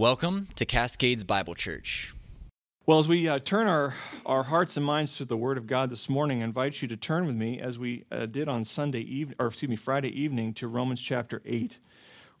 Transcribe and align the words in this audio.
Welcome 0.00 0.48
to 0.54 0.64
Cascades 0.64 1.24
Bible 1.24 1.54
Church. 1.54 2.14
Well, 2.86 3.00
as 3.00 3.06
we 3.06 3.28
uh, 3.28 3.38
turn 3.38 3.66
our, 3.66 3.92
our 4.24 4.44
hearts 4.44 4.78
and 4.78 4.86
minds 4.86 5.18
to 5.18 5.26
the 5.26 5.36
Word 5.36 5.58
of 5.58 5.66
God 5.66 5.90
this 5.90 6.08
morning, 6.08 6.40
I 6.40 6.46
invite 6.46 6.80
you 6.80 6.88
to 6.88 6.96
turn 6.96 7.26
with 7.26 7.36
me, 7.36 7.60
as 7.60 7.78
we 7.78 8.06
uh, 8.10 8.24
did 8.24 8.48
on 8.48 8.64
Sunday 8.64 9.00
evening, 9.00 9.36
or 9.38 9.48
excuse 9.48 9.68
me, 9.68 9.76
Friday 9.76 10.08
evening, 10.18 10.54
to 10.54 10.68
Romans 10.68 11.02
chapter 11.02 11.42
8. 11.44 11.78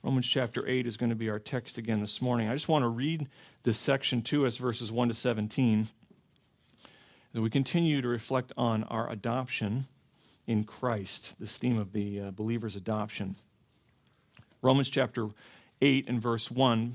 Romans 0.02 0.26
chapter 0.26 0.66
8 0.66 0.86
is 0.86 0.96
going 0.96 1.10
to 1.10 1.14
be 1.14 1.28
our 1.28 1.38
text 1.38 1.76
again 1.76 2.00
this 2.00 2.22
morning. 2.22 2.48
I 2.48 2.54
just 2.54 2.70
want 2.70 2.82
to 2.82 2.88
read 2.88 3.28
this 3.62 3.76
section 3.76 4.22
to 4.22 4.46
us, 4.46 4.56
verses 4.56 4.90
1 4.90 5.08
to 5.08 5.14
17, 5.14 5.88
as 7.34 7.40
we 7.42 7.50
continue 7.50 8.00
to 8.00 8.08
reflect 8.08 8.54
on 8.56 8.84
our 8.84 9.10
adoption 9.10 9.84
in 10.46 10.64
Christ, 10.64 11.38
this 11.38 11.58
theme 11.58 11.78
of 11.78 11.92
the 11.92 12.20
uh, 12.22 12.30
believer's 12.30 12.74
adoption. 12.74 13.34
Romans 14.62 14.88
chapter 14.88 15.28
8 15.82 16.08
and 16.08 16.22
verse 16.22 16.50
1 16.50 16.94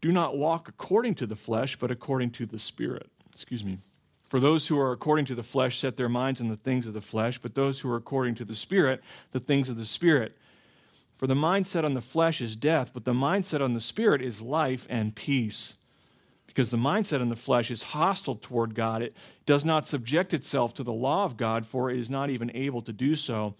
do 0.00 0.12
not 0.12 0.36
walk 0.36 0.68
according 0.68 1.14
to 1.16 1.26
the 1.26 1.36
flesh, 1.36 1.76
but 1.76 1.90
according 1.90 2.30
to 2.30 2.46
the 2.46 2.58
Spirit. 2.58 3.08
Excuse 3.32 3.64
me. 3.64 3.78
For 4.28 4.40
those 4.40 4.68
who 4.68 4.78
are 4.78 4.92
according 4.92 5.24
to 5.26 5.34
the 5.34 5.42
flesh 5.42 5.78
set 5.78 5.96
their 5.96 6.08
minds 6.08 6.40
on 6.40 6.48
the 6.48 6.56
things 6.56 6.86
of 6.86 6.92
the 6.92 7.00
flesh, 7.00 7.38
but 7.38 7.54
those 7.54 7.80
who 7.80 7.90
are 7.90 7.96
according 7.96 8.34
to 8.36 8.44
the 8.44 8.54
Spirit, 8.54 9.02
the 9.30 9.40
things 9.40 9.68
of 9.68 9.76
the 9.76 9.86
Spirit. 9.86 10.36
For 11.16 11.26
the 11.26 11.34
mindset 11.34 11.84
on 11.84 11.94
the 11.94 12.00
flesh 12.00 12.40
is 12.40 12.54
death, 12.54 12.92
but 12.92 13.04
the 13.04 13.12
mindset 13.12 13.60
on 13.60 13.72
the 13.72 13.80
Spirit 13.80 14.22
is 14.22 14.42
life 14.42 14.86
and 14.90 15.16
peace. 15.16 15.74
Because 16.46 16.70
the 16.70 16.76
mindset 16.76 17.20
on 17.20 17.28
the 17.28 17.36
flesh 17.36 17.70
is 17.70 17.82
hostile 17.84 18.36
toward 18.36 18.74
God. 18.74 19.02
It 19.02 19.16
does 19.46 19.64
not 19.64 19.86
subject 19.86 20.34
itself 20.34 20.74
to 20.74 20.82
the 20.82 20.92
law 20.92 21.24
of 21.24 21.36
God, 21.36 21.66
for 21.66 21.90
it 21.90 21.98
is 21.98 22.10
not 22.10 22.30
even 22.30 22.50
able 22.54 22.82
to 22.82 22.92
do 22.92 23.14
so. 23.14 23.54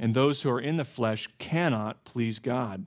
And 0.00 0.14
those 0.14 0.42
who 0.42 0.50
are 0.50 0.60
in 0.60 0.76
the 0.76 0.84
flesh 0.84 1.28
cannot 1.38 2.04
please 2.04 2.38
God. 2.38 2.86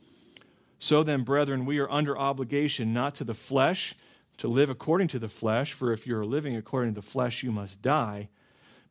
So 0.81 1.03
then, 1.03 1.21
brethren, 1.21 1.65
we 1.65 1.77
are 1.77 1.89
under 1.91 2.17
obligation 2.17 2.91
not 2.91 3.13
to 3.15 3.23
the 3.23 3.35
flesh 3.35 3.93
to 4.37 4.47
live 4.47 4.71
according 4.71 5.09
to 5.09 5.19
the 5.19 5.29
flesh, 5.29 5.73
for 5.73 5.93
if 5.93 6.07
you 6.07 6.17
are 6.17 6.25
living 6.25 6.55
according 6.55 6.95
to 6.95 7.01
the 7.01 7.07
flesh, 7.07 7.43
you 7.43 7.51
must 7.51 7.83
die. 7.83 8.29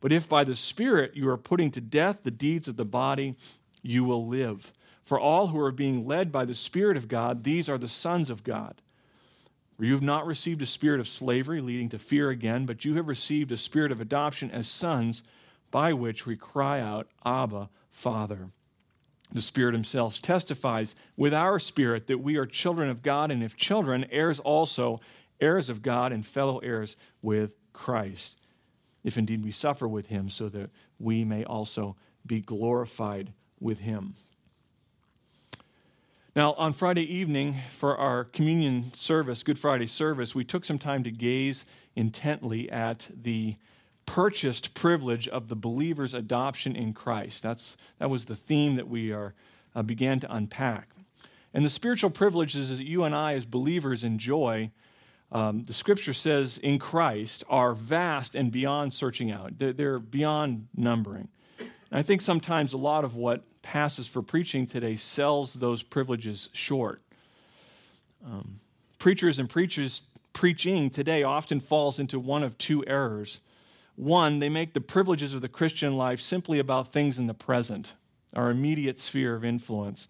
But 0.00 0.12
if 0.12 0.28
by 0.28 0.44
the 0.44 0.55
Spirit 0.55 1.16
you 1.16 1.28
are 1.28 1.36
putting 1.36 1.72
to 1.72 1.80
death 1.80 2.22
the 2.22 2.30
deeds 2.30 2.69
of 2.69 2.77
the 2.77 2.84
body, 2.84 3.34
you 3.82 4.05
will 4.05 4.24
live. 4.24 4.72
For 5.03 5.19
all 5.19 5.48
who 5.48 5.59
are 5.59 5.72
being 5.72 6.06
led 6.06 6.31
by 6.31 6.44
the 6.44 6.54
Spirit 6.54 6.97
of 6.97 7.09
God, 7.09 7.42
these 7.42 7.69
are 7.69 7.78
the 7.78 7.88
sons 7.88 8.31
of 8.31 8.44
God. 8.44 8.81
For 9.76 9.84
you 9.84 9.93
have 9.94 10.00
not 10.00 10.28
received 10.28 10.62
a 10.62 10.66
spirit 10.66 11.00
of 11.00 11.09
slavery 11.09 11.60
leading 11.60 11.88
to 11.88 11.98
fear 11.98 12.31
again, 12.31 12.66
but 12.66 12.84
you 12.84 12.94
have 12.94 13.09
received 13.09 13.50
a 13.50 13.56
spirit 13.56 13.91
of 13.91 14.00
adoption 14.00 14.48
as 14.53 14.69
sons, 14.69 15.25
by 15.72 15.93
which 15.93 16.25
we 16.25 16.37
cry 16.37 16.81
out, 16.81 17.09
Abba, 17.25 17.69
Father. 17.91 18.50
The 19.32 19.41
Spirit 19.41 19.74
Himself 19.74 20.20
testifies 20.20 20.96
with 21.16 21.32
our 21.32 21.58
spirit 21.58 22.08
that 22.08 22.18
we 22.18 22.36
are 22.36 22.46
children 22.46 22.88
of 22.88 23.02
God, 23.02 23.30
and 23.30 23.42
if 23.42 23.56
children, 23.56 24.06
heirs 24.10 24.41
also, 24.41 25.00
heirs 25.41 25.70
of 25.70 25.82
God, 25.82 26.12
and 26.12 26.26
fellow 26.26 26.58
heirs 26.58 26.96
with 27.22 27.54
Christ, 27.72 28.40
if 29.04 29.16
indeed 29.16 29.44
we 29.44 29.52
suffer 29.52 29.86
with 29.86 30.08
Him, 30.08 30.30
so 30.30 30.48
that 30.48 30.70
we 30.98 31.24
may 31.24 31.44
also 31.44 31.96
be 32.26 32.40
glorified 32.40 33.32
with 33.60 33.80
Him. 33.80 34.14
Now, 36.34 36.54
on 36.54 36.72
Friday 36.72 37.12
evening, 37.12 37.54
for 37.70 37.96
our 37.96 38.24
communion 38.24 38.92
service, 38.92 39.42
Good 39.42 39.58
Friday 39.58 39.86
service, 39.86 40.34
we 40.34 40.44
took 40.44 40.64
some 40.64 40.78
time 40.78 41.02
to 41.04 41.10
gaze 41.10 41.64
intently 41.96 42.70
at 42.70 43.08
the 43.20 43.56
purchased 44.10 44.75
privilege 44.75 45.28
of 45.28 45.47
the 45.47 45.54
believer's 45.54 46.15
adoption 46.15 46.75
in 46.75 46.93
Christ. 46.93 47.44
That's, 47.44 47.76
that 48.00 48.10
was 48.10 48.25
the 48.25 48.34
theme 48.34 48.75
that 48.75 48.88
we 48.88 49.12
are, 49.12 49.34
uh, 49.76 49.82
began 49.82 50.19
to 50.19 50.34
unpack. 50.34 50.88
And 51.54 51.65
the 51.65 51.71
spiritual 51.71 52.10
privileges 52.10 52.76
that 52.76 52.84
you 52.84 53.04
and 53.04 53.15
I, 53.15 53.34
as 53.34 53.47
believers, 53.47 54.03
enjoy, 54.03 54.72
um, 55.31 55.62
the 55.65 55.72
scripture 55.72 56.12
says 56.12 56.59
in 56.59 56.81
Christ, 56.81 57.44
are 57.49 57.72
vast 57.72 58.34
and 58.34 58.50
beyond 58.50 58.93
searching 58.93 59.31
out. 59.31 59.59
They're, 59.59 59.72
they're 59.72 60.00
beyond 60.00 60.66
numbering. 60.75 61.28
And 61.60 62.00
I 62.00 62.03
think 62.03 62.20
sometimes 62.20 62.72
a 62.72 62.78
lot 62.78 63.04
of 63.04 63.15
what 63.15 63.44
passes 63.62 64.09
for 64.09 64.22
preaching 64.22 64.66
today 64.66 64.97
sells 64.97 65.54
those 65.54 65.84
privileges 65.84 66.49
short. 66.53 67.00
Um, 68.26 68.56
preachers 68.99 69.38
and 69.38 69.49
preachers 69.49 70.03
preaching 70.32 70.91
today 70.91 71.22
often 71.22 71.60
falls 71.60 72.00
into 72.00 72.19
one 72.19 72.43
of 72.43 72.59
two 72.59 72.84
errors. 72.88 73.38
One, 73.96 74.38
they 74.38 74.48
make 74.48 74.72
the 74.72 74.80
privileges 74.80 75.34
of 75.34 75.42
the 75.42 75.48
Christian 75.48 75.96
life 75.96 76.20
simply 76.20 76.58
about 76.58 76.92
things 76.92 77.18
in 77.18 77.26
the 77.26 77.34
present, 77.34 77.94
our 78.34 78.50
immediate 78.50 78.98
sphere 78.98 79.34
of 79.34 79.44
influence. 79.44 80.08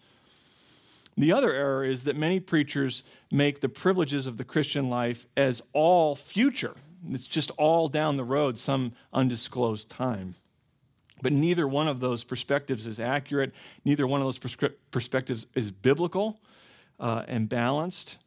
The 1.17 1.33
other 1.33 1.53
error 1.53 1.83
is 1.83 2.05
that 2.05 2.15
many 2.15 2.39
preachers 2.39 3.03
make 3.31 3.59
the 3.59 3.69
privileges 3.69 4.27
of 4.27 4.37
the 4.37 4.43
Christian 4.43 4.89
life 4.89 5.25
as 5.35 5.61
all 5.73 6.15
future. 6.15 6.75
It's 7.09 7.27
just 7.27 7.51
all 7.51 7.87
down 7.87 8.15
the 8.15 8.23
road, 8.23 8.57
some 8.57 8.93
undisclosed 9.11 9.89
time. 9.89 10.35
But 11.21 11.33
neither 11.33 11.67
one 11.67 11.87
of 11.87 11.99
those 11.99 12.23
perspectives 12.23 12.87
is 12.87 12.99
accurate. 12.99 13.53
Neither 13.85 14.07
one 14.07 14.21
of 14.21 14.27
those 14.27 14.65
perspectives 14.91 15.45
is 15.53 15.71
biblical 15.71 16.39
uh, 16.99 17.23
and 17.27 17.47
balanced 17.47 18.17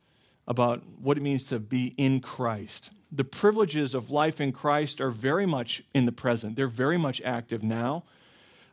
about 0.47 0.83
what 1.01 1.17
it 1.17 1.23
means 1.23 1.45
to 1.47 1.59
be 1.59 1.95
in 1.97 2.21
Christ 2.21 2.91
the 3.15 3.25
privileges 3.25 3.95
of 3.95 4.11
life 4.11 4.41
in 4.41 4.51
Christ 4.51 5.01
are 5.01 5.11
very 5.11 5.47
much 5.47 5.83
in 5.95 6.05
the 6.05 6.13
present. 6.13 6.57
They're 6.57 6.67
very 6.67 6.99
much 6.99 7.23
active 7.23 7.63
now. 7.63 8.05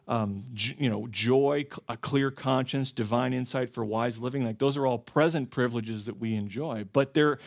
Um, 0.08 0.44
you 0.56 0.90
know, 0.90 1.08
joy, 1.12 1.68
a 1.88 1.96
clear 1.96 2.32
conscience, 2.32 2.92
divine 2.92 3.34
insight 3.34 3.70
for 3.70 3.86
wise 3.86 4.20
living. 4.20 4.44
Like 4.44 4.58
those 4.58 4.76
are 4.76 4.88
all 4.88 4.98
present 4.98 5.52
privileges 5.52 6.06
that 6.06 6.20
we 6.20 6.34
enjoy. 6.36 6.86
But 6.92 7.14
there 7.14 7.38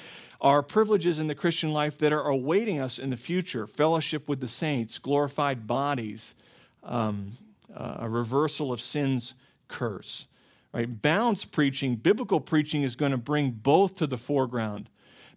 are 0.41 0.62
privileges 0.62 1.19
in 1.19 1.27
the 1.27 1.34
Christian 1.34 1.72
life 1.72 1.99
that 1.99 2.12
are 2.12 2.28
awaiting 2.28 2.81
us 2.81 2.99
in 2.99 3.11
the 3.11 3.16
future 3.16 3.66
fellowship 3.66 4.28
with 4.28 4.41
the 4.41 4.49
saints, 4.49 4.99
glorified 4.99 5.66
bodies, 5.66 6.37
um, 6.84 7.32
uh, 7.75 7.97
a 8.00 8.09
reversal 8.09 8.72
of 8.72 8.81
sin's 8.81 9.34
curse. 9.66 10.26
Right? 10.72 11.03
Balanced 11.03 11.50
preaching, 11.50 11.97
biblical 11.97 12.41
preaching 12.41 12.82
is 12.82 12.94
going 12.94 13.12
to 13.12 13.19
bring 13.19 13.50
both 13.50 13.97
to 13.97 14.06
the 14.06 14.16
foreground. 14.19 14.88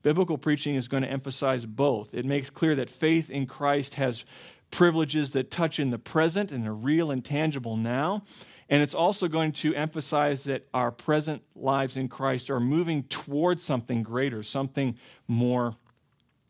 Biblical 0.04 0.38
preaching 0.38 0.76
is 0.76 0.88
going 0.88 1.04
to 1.04 1.10
emphasize 1.10 1.66
both. 1.66 2.14
It 2.14 2.26
makes 2.26 2.50
clear 2.50 2.76
that 2.76 2.90
faith 2.90 3.30
in 3.30 3.46
Christ 3.46 3.96
has 3.96 4.26
privileges 4.72 5.32
that 5.32 5.50
touch 5.52 5.80
in 5.80 5.92
the 5.92 5.98
present 5.98 6.52
and 6.52 6.66
the 6.66 6.72
real 6.72 7.12
and 7.12 7.24
tangible 7.24 7.78
now. 7.78 8.24
And 8.70 8.84
it's 8.84 8.96
also 8.96 9.28
going 9.28 9.54
to 9.54 9.74
emphasize 9.74 10.44
that 10.46 10.68
our 10.74 10.92
present 10.92 11.42
lives 11.56 11.96
in 11.96 12.10
Christ 12.10 12.50
are 12.50 12.60
moving 12.60 13.04
towards 13.04 13.64
something 13.64 14.04
greater, 14.04 14.44
something 14.44 14.98
more 15.28 15.74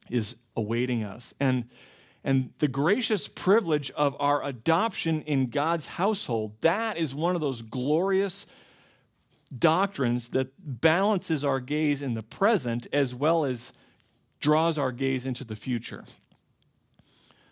is 0.09 0.35
awaiting 0.55 1.03
us. 1.03 1.33
And, 1.39 1.65
and 2.23 2.51
the 2.57 2.67
gracious 2.67 3.27
privilege 3.27 3.91
of 3.91 4.15
our 4.19 4.43
adoption 4.43 5.21
in 5.21 5.49
God's 5.49 5.87
household, 5.87 6.59
that 6.61 6.97
is 6.97 7.13
one 7.13 7.35
of 7.35 7.41
those 7.41 7.61
glorious 7.61 8.47
doctrines 9.47 10.29
that 10.29 10.51
balances 10.57 11.45
our 11.45 11.59
gaze 11.59 12.01
in 12.01 12.13
the 12.13 12.23
present 12.23 12.87
as 12.91 13.15
well 13.15 13.45
as 13.45 13.73
draws 14.39 14.77
our 14.77 14.91
gaze 14.91 15.25
into 15.25 15.43
the 15.43 15.55
future. 15.55 16.03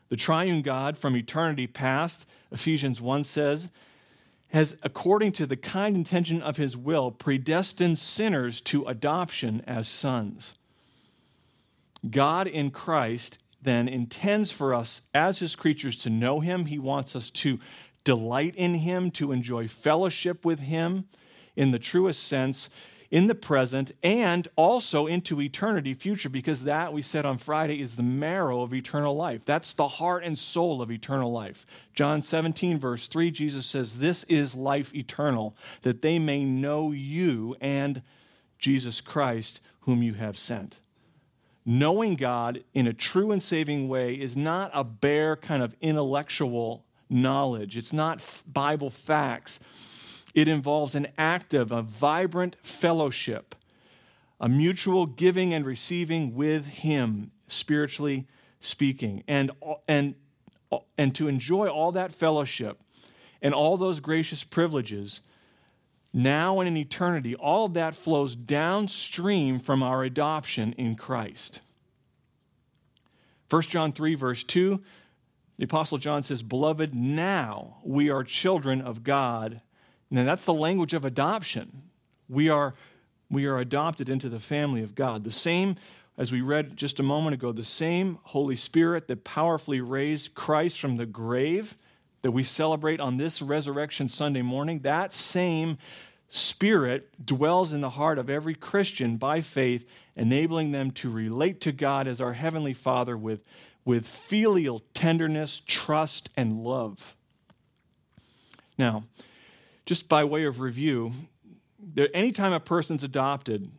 The 0.09 0.15
triune 0.15 0.61
God 0.61 0.97
from 0.97 1.15
eternity 1.15 1.67
past, 1.67 2.27
Ephesians 2.51 3.01
1 3.01 3.23
says, 3.23 3.71
has, 4.49 4.77
according 4.83 5.31
to 5.33 5.45
the 5.45 5.57
kind 5.57 5.95
intention 5.95 6.41
of 6.41 6.57
his 6.57 6.77
will, 6.77 7.11
predestined 7.11 7.97
sinners 7.97 8.61
to 8.61 8.85
adoption 8.85 9.61
as 9.65 9.87
sons. 9.87 10.55
God 12.09 12.47
in 12.47 12.69
Christ 12.69 13.39
then 13.61 13.87
intends 13.87 14.51
for 14.51 14.73
us 14.73 15.01
as 15.13 15.39
his 15.39 15.55
creatures 15.55 15.97
to 16.03 16.09
know 16.11 16.39
him. 16.39 16.67
He 16.67 16.77
wants 16.77 17.15
us 17.15 17.31
to 17.31 17.59
delight 18.03 18.53
in 18.55 18.75
him, 18.75 19.09
to 19.11 19.31
enjoy 19.31 19.67
fellowship 19.67 20.45
with 20.45 20.59
him 20.59 21.05
in 21.55 21.71
the 21.71 21.79
truest 21.79 22.23
sense 22.23 22.69
in 23.11 23.27
the 23.27 23.35
present 23.35 23.91
and 24.03 24.47
also 24.55 25.07
into 25.07 25.39
eternity 25.39 25.93
future 25.93 26.29
because 26.29 26.63
that 26.63 26.91
we 26.91 27.01
said 27.01 27.25
on 27.25 27.37
Friday 27.37 27.79
is 27.79 27.95
the 27.95 28.03
marrow 28.03 28.61
of 28.61 28.73
eternal 28.73 29.15
life. 29.15 29.45
That's 29.45 29.73
the 29.73 29.87
heart 29.87 30.23
and 30.23 30.37
soul 30.37 30.81
of 30.81 30.91
eternal 30.91 31.31
life. 31.31 31.65
John 31.93 32.21
17 32.21 32.79
verse 32.79 33.07
3 33.07 33.31
Jesus 33.31 33.65
says 33.65 33.99
this 33.99 34.23
is 34.25 34.55
life 34.55 34.93
eternal 34.93 35.55
that 35.83 36.01
they 36.01 36.19
may 36.19 36.43
know 36.43 36.91
you 36.91 37.55
and 37.61 38.01
Jesus 38.57 39.01
Christ 39.01 39.61
whom 39.81 40.01
you 40.01 40.15
have 40.15 40.37
sent. 40.37 40.79
Knowing 41.65 42.15
God 42.15 42.63
in 42.73 42.85
a 42.87 42.93
true 42.93 43.31
and 43.31 43.41
saving 43.41 43.87
way 43.87 44.13
is 44.13 44.35
not 44.37 44.71
a 44.73 44.83
bare 44.83 45.35
kind 45.35 45.63
of 45.63 45.75
intellectual 45.81 46.85
knowledge. 47.09 47.77
It's 47.77 47.93
not 47.93 48.21
Bible 48.45 48.89
facts 48.89 49.59
it 50.35 50.49
involves 50.49 50.93
an 50.93 51.07
active, 51.17 51.71
a 51.71 51.81
vibrant 51.81 52.57
fellowship, 52.61 53.55
a 54.39 54.49
mutual 54.49 55.05
giving 55.05 55.53
and 55.53 55.65
receiving 55.65 56.35
with 56.35 56.67
Him, 56.67 57.31
spiritually 57.47 58.27
speaking. 58.59 59.23
And, 59.29 59.51
and, 59.87 60.15
and 60.97 61.15
to 61.15 61.29
enjoy 61.29 61.69
all 61.69 61.93
that 61.93 62.13
fellowship 62.13 62.81
and 63.41 63.53
all 63.53 63.77
those 63.77 64.01
gracious 64.01 64.43
privileges, 64.43 65.21
now 66.13 66.59
and 66.59 66.67
in 66.67 66.75
eternity, 66.75 67.33
all 67.33 67.65
of 67.65 67.73
that 67.75 67.95
flows 67.95 68.35
downstream 68.35 69.59
from 69.59 69.81
our 69.81 70.03
adoption 70.03 70.73
in 70.73 70.95
Christ. 70.95 71.61
1 73.49 73.61
John 73.63 73.93
3, 73.93 74.15
verse 74.15 74.43
2, 74.43 74.81
the 75.57 75.63
Apostle 75.63 75.97
John 75.97 76.23
says, 76.23 76.43
Beloved, 76.43 76.93
now 76.93 77.77
we 77.83 78.09
are 78.09 78.23
children 78.23 78.81
of 78.81 79.03
God 79.03 79.61
now, 80.09 80.23
that's 80.23 80.45
the 80.45 80.53
language 80.53 80.93
of 80.93 81.03
adoption. 81.03 81.83
We 82.29 82.49
are, 82.49 82.73
we 83.29 83.45
are 83.45 83.57
adopted 83.57 84.09
into 84.09 84.29
the 84.29 84.39
family 84.39 84.83
of 84.83 84.95
God. 84.95 85.23
The 85.23 85.31
same, 85.31 85.77
as 86.17 86.31
we 86.31 86.41
read 86.41 86.77
just 86.77 86.99
a 86.99 87.03
moment 87.03 87.33
ago, 87.33 87.51
the 87.51 87.63
same 87.63 88.19
Holy 88.23 88.55
Spirit 88.55 89.07
that 89.07 89.23
powerfully 89.23 89.81
raised 89.81 90.35
Christ 90.35 90.79
from 90.79 90.97
the 90.97 91.05
grave 91.05 91.75
that 92.21 92.31
we 92.31 92.43
celebrate 92.43 92.99
on 92.99 93.17
this 93.17 93.41
Resurrection 93.41 94.07
Sunday 94.07 94.41
morning, 94.41 94.79
that 94.79 95.13
same 95.13 95.77
Spirit 96.29 97.23
dwells 97.23 97.71
in 97.71 97.81
the 97.81 97.91
heart 97.91 98.17
of 98.17 98.29
every 98.29 98.55
Christian 98.55 99.17
by 99.17 99.41
faith, 99.41 99.87
enabling 100.15 100.71
them 100.71 100.91
to 100.91 101.09
relate 101.09 101.61
to 101.61 101.71
God 101.71 102.07
as 102.07 102.19
our 102.19 102.33
Heavenly 102.33 102.73
Father 102.73 103.15
with, 103.15 103.45
with 103.85 104.07
filial 104.07 104.81
tenderness, 104.93 105.61
trust, 105.65 106.29
and 106.35 106.63
love. 106.63 107.15
Now, 108.77 109.03
just 109.85 110.09
by 110.09 110.23
way 110.23 110.45
of 110.45 110.59
review, 110.59 111.11
there, 111.79 112.09
anytime 112.13 112.53
a 112.53 112.59
person's 112.59 113.03
adopted 113.03 113.71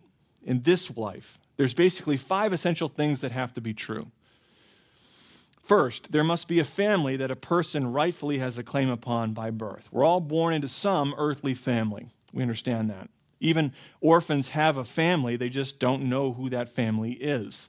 in 0.42 0.62
this 0.62 0.96
life, 0.96 1.40
there's 1.56 1.74
basically 1.74 2.16
five 2.16 2.52
essential 2.52 2.88
things 2.88 3.20
that 3.20 3.32
have 3.32 3.52
to 3.54 3.60
be 3.60 3.74
true. 3.74 4.10
First, 5.62 6.12
there 6.12 6.22
must 6.22 6.46
be 6.46 6.60
a 6.60 6.64
family 6.64 7.16
that 7.16 7.32
a 7.32 7.36
person 7.36 7.92
rightfully 7.92 8.38
has 8.38 8.56
a 8.56 8.62
claim 8.62 8.88
upon 8.88 9.32
by 9.32 9.50
birth. 9.50 9.88
We're 9.90 10.04
all 10.04 10.20
born 10.20 10.54
into 10.54 10.68
some 10.68 11.12
earthly 11.18 11.54
family. 11.54 12.06
We 12.32 12.42
understand 12.42 12.88
that. 12.90 13.10
Even 13.40 13.72
orphans 14.00 14.50
have 14.50 14.76
a 14.76 14.84
family, 14.84 15.36
they 15.36 15.48
just 15.48 15.80
don't 15.80 16.04
know 16.04 16.32
who 16.32 16.48
that 16.50 16.68
family 16.68 17.12
is. 17.14 17.68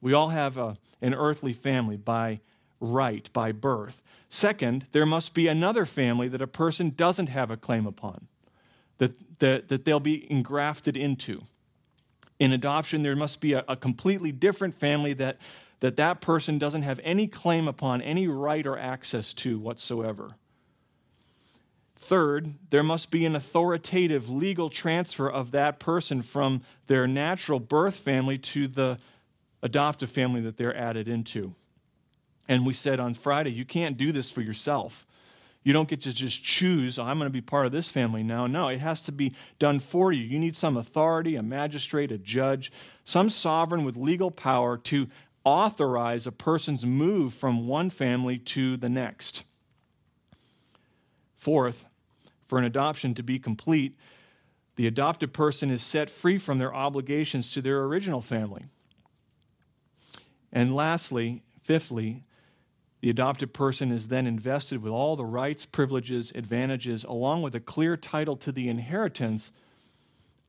We 0.00 0.14
all 0.14 0.30
have 0.30 0.56
a, 0.56 0.76
an 1.02 1.12
earthly 1.12 1.52
family 1.52 1.98
by 1.98 2.40
right, 2.80 3.30
by 3.32 3.52
birth. 3.52 4.02
Second, 4.28 4.86
there 4.92 5.06
must 5.06 5.34
be 5.34 5.48
another 5.48 5.84
family 5.84 6.28
that 6.28 6.42
a 6.42 6.46
person 6.46 6.90
doesn't 6.90 7.28
have 7.28 7.50
a 7.50 7.56
claim 7.56 7.86
upon, 7.86 8.28
that, 8.98 9.14
that, 9.38 9.68
that 9.68 9.84
they'll 9.84 10.00
be 10.00 10.30
engrafted 10.30 10.96
into. 10.96 11.40
In 12.38 12.52
adoption, 12.52 13.02
there 13.02 13.16
must 13.16 13.40
be 13.40 13.52
a, 13.52 13.64
a 13.68 13.76
completely 13.76 14.32
different 14.32 14.74
family 14.74 15.12
that, 15.14 15.38
that 15.80 15.96
that 15.96 16.20
person 16.20 16.58
doesn't 16.58 16.82
have 16.82 17.00
any 17.04 17.26
claim 17.26 17.68
upon, 17.68 18.00
any 18.02 18.28
right 18.28 18.66
or 18.66 18.78
access 18.78 19.34
to 19.34 19.58
whatsoever. 19.58 20.30
Third, 21.96 22.54
there 22.70 22.82
must 22.82 23.10
be 23.10 23.26
an 23.26 23.36
authoritative 23.36 24.30
legal 24.30 24.70
transfer 24.70 25.28
of 25.28 25.50
that 25.50 25.78
person 25.78 26.22
from 26.22 26.62
their 26.86 27.06
natural 27.06 27.60
birth 27.60 27.96
family 27.96 28.38
to 28.38 28.66
the 28.66 28.98
adoptive 29.62 30.10
family 30.10 30.40
that 30.40 30.56
they're 30.56 30.74
added 30.74 31.08
into. 31.08 31.54
And 32.50 32.66
we 32.66 32.72
said 32.72 32.98
on 32.98 33.14
Friday, 33.14 33.52
you 33.52 33.64
can't 33.64 33.96
do 33.96 34.10
this 34.10 34.28
for 34.28 34.40
yourself. 34.40 35.06
You 35.62 35.72
don't 35.72 35.88
get 35.88 36.00
to 36.00 36.12
just 36.12 36.42
choose, 36.42 36.98
oh, 36.98 37.04
I'm 37.04 37.16
going 37.16 37.28
to 37.28 37.32
be 37.32 37.40
part 37.40 37.64
of 37.64 37.70
this 37.70 37.88
family 37.88 38.24
now. 38.24 38.48
No, 38.48 38.66
it 38.66 38.80
has 38.80 39.02
to 39.02 39.12
be 39.12 39.34
done 39.60 39.78
for 39.78 40.10
you. 40.10 40.24
You 40.24 40.36
need 40.36 40.56
some 40.56 40.76
authority, 40.76 41.36
a 41.36 41.44
magistrate, 41.44 42.10
a 42.10 42.18
judge, 42.18 42.72
some 43.04 43.30
sovereign 43.30 43.84
with 43.84 43.96
legal 43.96 44.32
power 44.32 44.76
to 44.78 45.06
authorize 45.44 46.26
a 46.26 46.32
person's 46.32 46.84
move 46.84 47.32
from 47.32 47.68
one 47.68 47.88
family 47.88 48.36
to 48.38 48.76
the 48.76 48.88
next. 48.88 49.44
Fourth, 51.36 51.86
for 52.48 52.58
an 52.58 52.64
adoption 52.64 53.14
to 53.14 53.22
be 53.22 53.38
complete, 53.38 53.94
the 54.74 54.88
adopted 54.88 55.32
person 55.32 55.70
is 55.70 55.84
set 55.84 56.10
free 56.10 56.36
from 56.36 56.58
their 56.58 56.74
obligations 56.74 57.52
to 57.52 57.62
their 57.62 57.84
original 57.84 58.20
family. 58.20 58.64
And 60.52 60.74
lastly, 60.74 61.44
fifthly, 61.62 62.24
the 63.00 63.10
adopted 63.10 63.54
person 63.54 63.90
is 63.90 64.08
then 64.08 64.26
invested 64.26 64.82
with 64.82 64.92
all 64.92 65.16
the 65.16 65.24
rights, 65.24 65.64
privileges, 65.64 66.32
advantages, 66.34 67.04
along 67.04 67.42
with 67.42 67.54
a 67.54 67.60
clear 67.60 67.96
title 67.96 68.36
to 68.36 68.52
the 68.52 68.68
inheritance 68.68 69.52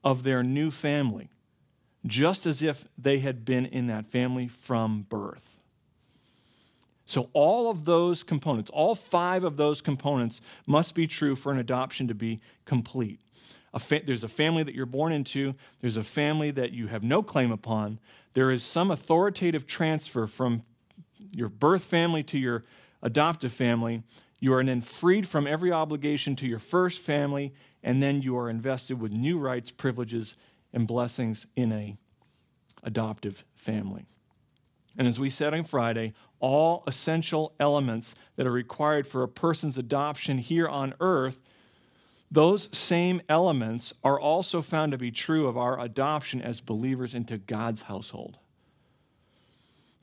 of 0.03 0.24
their 0.24 0.44
new 0.44 0.69
family, 0.69 1.30
just 2.06 2.45
as 2.45 2.62
if 2.62 2.86
they 2.98 3.19
had 3.19 3.45
been 3.45 3.65
in 3.65 3.88
that 3.88 4.07
family 4.07 4.48
from 4.48 5.03
birth. 5.03 5.59
So, 7.06 7.30
all 7.33 7.69
of 7.69 7.86
those 7.86 8.24
components, 8.24 8.71
all 8.71 8.95
five 8.95 9.44
of 9.44 9.57
those 9.57 9.81
components, 9.81 10.39
must 10.68 10.95
be 10.95 11.07
true 11.07 11.36
for 11.36 11.51
an 11.51 11.59
adoption 11.59 12.07
to 12.07 12.15
be 12.15 12.39
complete. 12.65 13.19
A 13.74 13.80
fa- 13.80 14.01
there's 14.06 14.24
a 14.24 14.30
family 14.30 14.63
that 14.63 14.75
you're 14.75 14.86
born 14.86 15.12
into, 15.12 15.53
there's 15.80 15.98
a 15.98 16.03
family 16.03 16.51
that 16.51 16.71
you 16.71 16.88
have 16.88 17.03
no 17.03 17.21
claim 17.21 17.51
upon, 17.51 18.00
there 18.33 18.51
is 18.51 18.63
some 18.63 18.92
authoritative 18.92 19.68
transfer 19.68 20.25
from 20.25 20.63
your 21.31 21.50
birth 21.50 21.83
family 21.83 22.24
to 22.24 22.38
your 22.38 22.63
adoptive 23.01 23.51
family. 23.51 24.03
You 24.39 24.53
are 24.53 24.63
then 24.63 24.82
freed 24.82 25.27
from 25.27 25.48
every 25.48 25.72
obligation 25.72 26.36
to 26.38 26.48
your 26.48 26.60
first 26.60 27.00
family, 27.00 27.53
and 27.84 28.01
then 28.01 28.22
you 28.22 28.38
are 28.38 28.50
invested 28.50 29.00
with 29.00 29.12
new 29.12 29.38
rights, 29.38 29.72
privileges, 29.72 30.36
and 30.74 30.88
blessings 30.88 31.48
in 31.55 31.72
a 31.72 31.96
adoptive 32.84 33.44
family. 33.55 34.05
And 34.98 35.08
as 35.08 35.20
we 35.20 35.29
said 35.29 35.53
on 35.53 35.63
Friday, 35.63 36.13
all 36.39 36.84
essential 36.86 37.53
elements 37.60 38.15
that 38.36 38.48
are 38.48 38.51
required 38.51 39.08
for 39.08 39.24
a 39.24 39.27
person's 39.27 39.77
adoption 39.77 40.38
here 40.38 40.67
on 40.67 40.94
earth, 41.00 41.41
those 42.29 42.75
same 42.75 43.22
elements 43.29 43.94
are 44.03 44.20
also 44.20 44.62
found 44.62 44.91
to 44.91 44.98
be 44.98 45.12
true 45.12 45.48
of 45.48 45.58
our 45.58 45.79
adoption 45.79 46.41
as 46.41 46.62
believers 46.62 47.13
into 47.13 47.38
God's 47.38 47.84
household. 47.84 48.39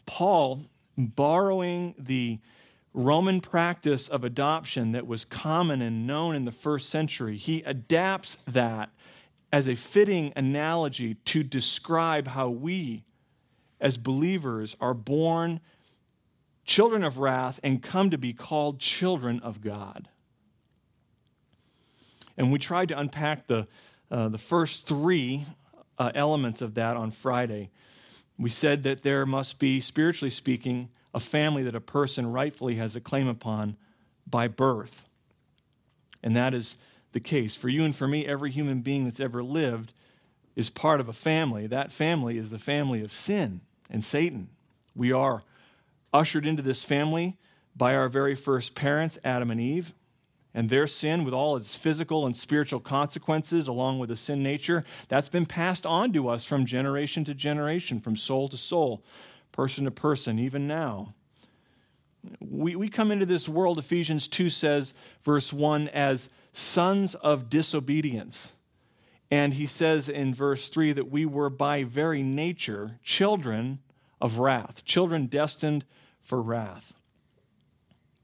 Paul 0.06 0.60
borrowing 0.98 1.94
the 1.96 2.38
Roman 2.92 3.40
practice 3.40 4.08
of 4.08 4.24
adoption 4.24 4.92
that 4.92 5.06
was 5.06 5.24
common 5.24 5.80
and 5.80 6.06
known 6.06 6.34
in 6.34 6.42
the 6.42 6.52
first 6.52 6.90
century, 6.90 7.36
he 7.36 7.62
adapts 7.62 8.36
that 8.48 8.90
as 9.52 9.68
a 9.68 9.74
fitting 9.74 10.32
analogy 10.36 11.14
to 11.14 11.42
describe 11.42 12.28
how 12.28 12.48
we, 12.48 13.04
as 13.80 13.96
believers, 13.96 14.76
are 14.80 14.94
born 14.94 15.60
children 16.64 17.02
of 17.02 17.18
wrath 17.18 17.58
and 17.62 17.82
come 17.82 18.10
to 18.10 18.18
be 18.18 18.32
called 18.32 18.78
children 18.78 19.40
of 19.40 19.60
God. 19.60 20.08
And 22.36 22.52
we 22.52 22.58
tried 22.58 22.88
to 22.90 22.98
unpack 22.98 23.46
the, 23.46 23.66
uh, 24.10 24.28
the 24.28 24.38
first 24.38 24.86
three 24.86 25.44
uh, 25.98 26.12
elements 26.14 26.62
of 26.62 26.74
that 26.74 26.96
on 26.96 27.10
Friday. 27.10 27.70
We 28.38 28.48
said 28.48 28.84
that 28.84 29.02
there 29.02 29.26
must 29.26 29.58
be, 29.58 29.80
spiritually 29.80 30.30
speaking, 30.30 30.90
a 31.12 31.20
family 31.20 31.62
that 31.64 31.74
a 31.74 31.80
person 31.80 32.30
rightfully 32.30 32.76
has 32.76 32.94
a 32.94 33.00
claim 33.00 33.26
upon 33.26 33.76
by 34.26 34.46
birth. 34.46 35.04
And 36.22 36.36
that 36.36 36.54
is 36.54 36.76
the 37.12 37.20
case. 37.20 37.56
For 37.56 37.68
you 37.68 37.84
and 37.84 37.94
for 37.94 38.06
me, 38.06 38.26
every 38.26 38.50
human 38.50 38.80
being 38.80 39.04
that's 39.04 39.20
ever 39.20 39.42
lived 39.42 39.92
is 40.54 40.70
part 40.70 41.00
of 41.00 41.08
a 41.08 41.12
family. 41.12 41.66
That 41.66 41.92
family 41.92 42.36
is 42.38 42.50
the 42.50 42.58
family 42.58 43.02
of 43.02 43.12
sin 43.12 43.60
and 43.90 44.04
Satan. 44.04 44.48
We 44.94 45.12
are 45.12 45.42
ushered 46.12 46.46
into 46.46 46.62
this 46.62 46.84
family 46.84 47.36
by 47.76 47.94
our 47.94 48.08
very 48.08 48.34
first 48.34 48.74
parents, 48.74 49.18
Adam 49.24 49.50
and 49.50 49.60
Eve. 49.60 49.92
And 50.58 50.68
their 50.68 50.88
sin, 50.88 51.22
with 51.22 51.34
all 51.34 51.54
its 51.54 51.76
physical 51.76 52.26
and 52.26 52.36
spiritual 52.36 52.80
consequences, 52.80 53.68
along 53.68 54.00
with 54.00 54.08
the 54.08 54.16
sin 54.16 54.42
nature, 54.42 54.82
that's 55.06 55.28
been 55.28 55.46
passed 55.46 55.86
on 55.86 56.12
to 56.14 56.28
us 56.28 56.44
from 56.44 56.66
generation 56.66 57.22
to 57.26 57.32
generation, 57.32 58.00
from 58.00 58.16
soul 58.16 58.48
to 58.48 58.56
soul, 58.56 59.04
person 59.52 59.84
to 59.84 59.92
person, 59.92 60.36
even 60.40 60.66
now. 60.66 61.14
We, 62.40 62.74
we 62.74 62.88
come 62.88 63.12
into 63.12 63.24
this 63.24 63.48
world, 63.48 63.78
Ephesians 63.78 64.26
2 64.26 64.48
says, 64.48 64.94
verse 65.22 65.52
1, 65.52 65.90
as 65.90 66.28
sons 66.52 67.14
of 67.14 67.48
disobedience. 67.48 68.54
And 69.30 69.54
he 69.54 69.66
says 69.66 70.08
in 70.08 70.34
verse 70.34 70.68
3 70.70 70.90
that 70.94 71.08
we 71.08 71.24
were 71.24 71.50
by 71.50 71.84
very 71.84 72.24
nature 72.24 72.98
children 73.04 73.78
of 74.20 74.40
wrath, 74.40 74.84
children 74.84 75.26
destined 75.26 75.84
for 76.20 76.42
wrath. 76.42 76.94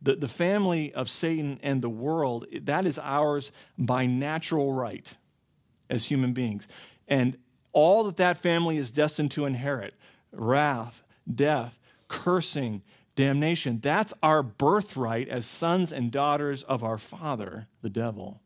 The, 0.05 0.15
the 0.15 0.29
family 0.29 0.95
of 0.95 1.11
Satan 1.11 1.59
and 1.63 1.83
the 1.83 1.89
world, 1.89 2.47
that 2.63 2.87
is 2.87 2.99
ours 2.99 3.51
by 3.77 4.07
natural 4.07 4.73
right 4.73 5.13
as 5.91 6.07
human 6.07 6.33
beings. 6.33 6.69
And 7.09 7.37
all 7.73 8.05
that 8.05 8.17
that 8.19 8.37
family 8.39 8.77
is 8.77 8.93
destined 8.93 9.33
to 9.33 9.45
inherit 9.45 9.95
wrath, 10.31 11.03
death, 11.35 11.81
cursing, 12.09 12.83
damnation 13.17 13.81
that's 13.81 14.13
our 14.23 14.43
birthright 14.43 15.29
as 15.29 15.47
sons 15.47 15.93
and 15.93 16.11
daughters 16.11 16.63
of 16.65 16.83
our 16.83 16.99
father, 16.99 17.69
the 17.83 17.91
devil 17.91 18.41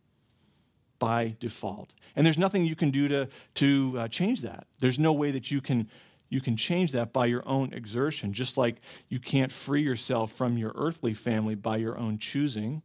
by 0.99 1.35
default. 1.39 1.95
And 2.17 2.27
there's 2.27 2.39
nothing 2.39 2.67
you 2.67 2.75
can 2.75 2.91
do 2.91 3.09
to, 3.09 3.29
to 3.55 3.95
uh, 3.97 4.09
change 4.09 4.43
that. 4.43 4.67
There's 4.81 4.99
no 4.99 5.13
way 5.13 5.31
that 5.31 5.51
you 5.51 5.61
can, 5.61 5.89
you 6.29 6.41
can 6.41 6.57
change 6.57 6.93
that 6.93 7.13
by 7.13 7.27
your 7.27 7.43
own 7.47 7.73
exertion, 7.73 8.33
just 8.33 8.57
like 8.57 8.81
you 9.09 9.19
can't 9.19 9.51
free 9.51 9.83
yourself 9.83 10.33
from 10.33 10.59
your 10.59 10.73
earthly 10.75 11.15
family 11.15 11.55
by 11.55 11.79
your 11.79 11.97
own 11.99 12.19
choosing. 12.19 12.83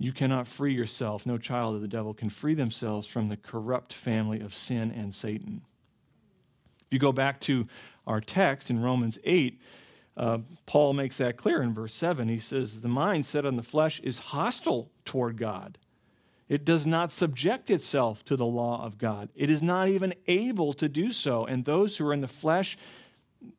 You 0.00 0.12
cannot 0.12 0.46
free 0.46 0.74
yourself. 0.74 1.26
No 1.26 1.36
child 1.36 1.74
of 1.74 1.80
the 1.80 1.88
devil 1.88 2.14
can 2.14 2.28
free 2.28 2.54
themselves 2.54 3.06
from 3.06 3.26
the 3.26 3.36
corrupt 3.36 3.92
family 3.92 4.40
of 4.40 4.54
sin 4.54 4.90
and 4.90 5.12
Satan. 5.12 5.62
If 6.86 6.92
you 6.92 6.98
go 6.98 7.12
back 7.12 7.40
to 7.42 7.66
our 8.06 8.20
text 8.20 8.70
in 8.70 8.80
Romans 8.80 9.18
8, 9.24 9.60
uh, 10.16 10.38
Paul 10.66 10.94
makes 10.94 11.18
that 11.18 11.36
clear 11.36 11.62
in 11.62 11.74
verse 11.74 11.94
7. 11.94 12.28
He 12.28 12.38
says, 12.38 12.80
The 12.80 12.88
mind 12.88 13.26
set 13.26 13.44
on 13.44 13.56
the 13.56 13.62
flesh 13.62 14.00
is 14.00 14.18
hostile 14.18 14.90
toward 15.04 15.36
God. 15.36 15.78
It 16.48 16.64
does 16.64 16.86
not 16.86 17.12
subject 17.12 17.70
itself 17.70 18.24
to 18.24 18.36
the 18.36 18.46
law 18.46 18.82
of 18.82 18.96
God. 18.96 19.28
It 19.34 19.50
is 19.50 19.62
not 19.62 19.88
even 19.88 20.14
able 20.26 20.72
to 20.74 20.88
do 20.88 21.12
so. 21.12 21.44
And 21.44 21.64
those 21.64 21.96
who 21.96 22.06
are 22.06 22.14
in 22.14 22.22
the 22.22 22.28
flesh, 22.28 22.78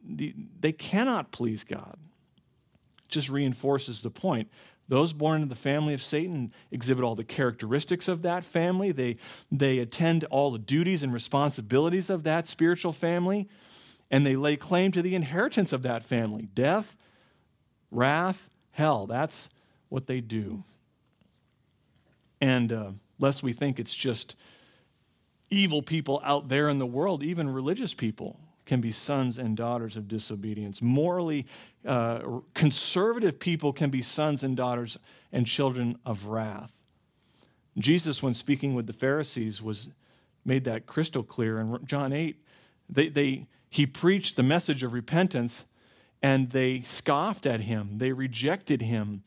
they 0.04 0.72
cannot 0.72 1.32
please 1.32 1.64
God. 1.64 1.98
It 2.02 3.10
just 3.10 3.30
reinforces 3.30 4.02
the 4.02 4.10
point. 4.10 4.50
Those 4.88 5.14
born 5.14 5.44
into 5.44 5.50
the 5.50 5.56
family 5.56 5.94
of 5.94 6.02
Satan 6.02 6.52
exhibit 6.72 7.04
all 7.04 7.14
the 7.14 7.24
characteristics 7.24 8.08
of 8.08 8.24
that 8.24 8.44
family. 8.44 8.92
They, 8.92 9.18
they 9.52 9.78
attend 9.78 10.24
all 10.26 10.50
the 10.50 10.58
duties 10.58 11.04
and 11.04 11.14
responsibilities 11.14 12.10
of 12.10 12.24
that 12.24 12.48
spiritual 12.48 12.92
family, 12.92 13.48
and 14.10 14.26
they 14.26 14.36
lay 14.36 14.58
claim 14.58 14.92
to 14.94 15.04
the 15.04 15.14
inheritance 15.14 15.74
of 15.74 15.84
that 15.84 16.04
family 16.04 16.50
death, 16.56 16.98
wrath, 17.92 18.50
hell. 18.72 19.06
That's 19.06 19.52
what 19.90 20.08
they 20.08 20.22
do. 20.22 20.64
And 22.42 22.72
uh, 22.72 22.92
lest 23.20 23.44
we 23.44 23.54
think 23.54 23.80
it's 23.80 23.94
just 23.94 24.36
evil 25.50 25.82
people 25.82 26.22
out 26.24 26.50
there 26.50 26.70
in 26.70 26.80
the 26.80 26.86
world, 26.86 27.24
even 27.24 27.50
religious 27.50 27.94
people 27.94 28.40
can 28.66 28.82
be 28.82 28.92
sons 28.92 29.40
and 29.40 29.58
daughters 29.58 29.98
of 29.98 30.08
disobedience. 30.08 30.80
Morally 30.80 31.48
uh, 31.86 32.20
conservative 32.54 33.40
people 33.40 33.74
can 33.74 33.90
be 33.90 34.02
sons 34.02 34.44
and 34.44 34.56
daughters 34.56 34.98
and 35.32 35.48
children 35.48 35.98
of 36.06 36.28
wrath. 36.28 36.92
Jesus, 37.80 38.22
when 38.22 38.34
speaking 38.34 38.76
with 38.76 38.86
the 38.86 38.94
Pharisees, 38.94 39.62
was 39.62 39.90
made 40.46 40.66
that 40.66 40.86
crystal 40.86 41.24
clear. 41.24 41.60
In 41.60 41.84
John 41.86 42.14
8, 42.14 42.38
they, 42.90 43.10
they, 43.10 43.48
he 43.70 43.86
preached 43.86 44.36
the 44.36 44.44
message 44.44 44.84
of 44.84 44.94
repentance 44.94 45.66
and 46.22 46.52
they 46.52 46.82
scoffed 46.82 47.46
at 47.46 47.62
him, 47.62 47.98
they 47.98 48.12
rejected 48.12 48.82
him. 48.82 49.24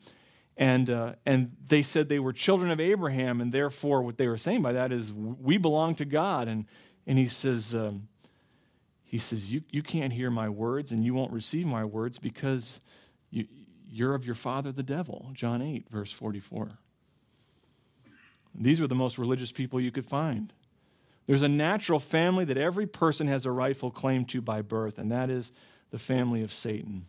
And, 0.55 0.89
uh, 0.89 1.13
and 1.25 1.55
they 1.67 1.81
said 1.81 2.09
they 2.09 2.19
were 2.19 2.33
children 2.33 2.71
of 2.71 2.79
Abraham, 2.79 3.41
and 3.41 3.51
therefore, 3.51 4.03
what 4.03 4.17
they 4.17 4.27
were 4.27 4.37
saying 4.37 4.61
by 4.61 4.73
that 4.73 4.91
is, 4.91 5.11
we 5.11 5.57
belong 5.57 5.95
to 5.95 6.05
God. 6.05 6.47
And, 6.47 6.65
and 7.07 7.17
he 7.17 7.25
says, 7.25 7.73
um, 7.73 8.07
he 9.03 9.17
says 9.17 9.51
you, 9.51 9.61
you 9.71 9.81
can't 9.81 10.13
hear 10.13 10.29
my 10.29 10.49
words, 10.49 10.91
and 10.91 11.03
you 11.03 11.13
won't 11.13 11.31
receive 11.31 11.65
my 11.65 11.85
words 11.85 12.19
because 12.19 12.79
you, 13.31 13.47
you're 13.89 14.15
of 14.15 14.25
your 14.25 14.35
father, 14.35 14.71
the 14.71 14.83
devil. 14.83 15.29
John 15.33 15.61
8, 15.61 15.89
verse 15.89 16.11
44. 16.11 16.69
These 18.55 18.79
were 18.79 18.87
the 18.87 18.95
most 18.95 19.17
religious 19.17 19.51
people 19.51 19.81
you 19.81 19.91
could 19.91 20.05
find. 20.05 20.53
There's 21.25 21.41
a 21.41 21.47
natural 21.47 21.99
family 21.99 22.45
that 22.45 22.57
every 22.57 22.85
person 22.85 23.27
has 23.27 23.45
a 23.45 23.51
rightful 23.51 23.91
claim 23.91 24.25
to 24.25 24.41
by 24.41 24.61
birth, 24.61 24.97
and 24.97 25.11
that 25.11 25.29
is 25.29 25.51
the 25.91 25.99
family 25.99 26.41
of 26.43 26.51
Satan. 26.51 27.05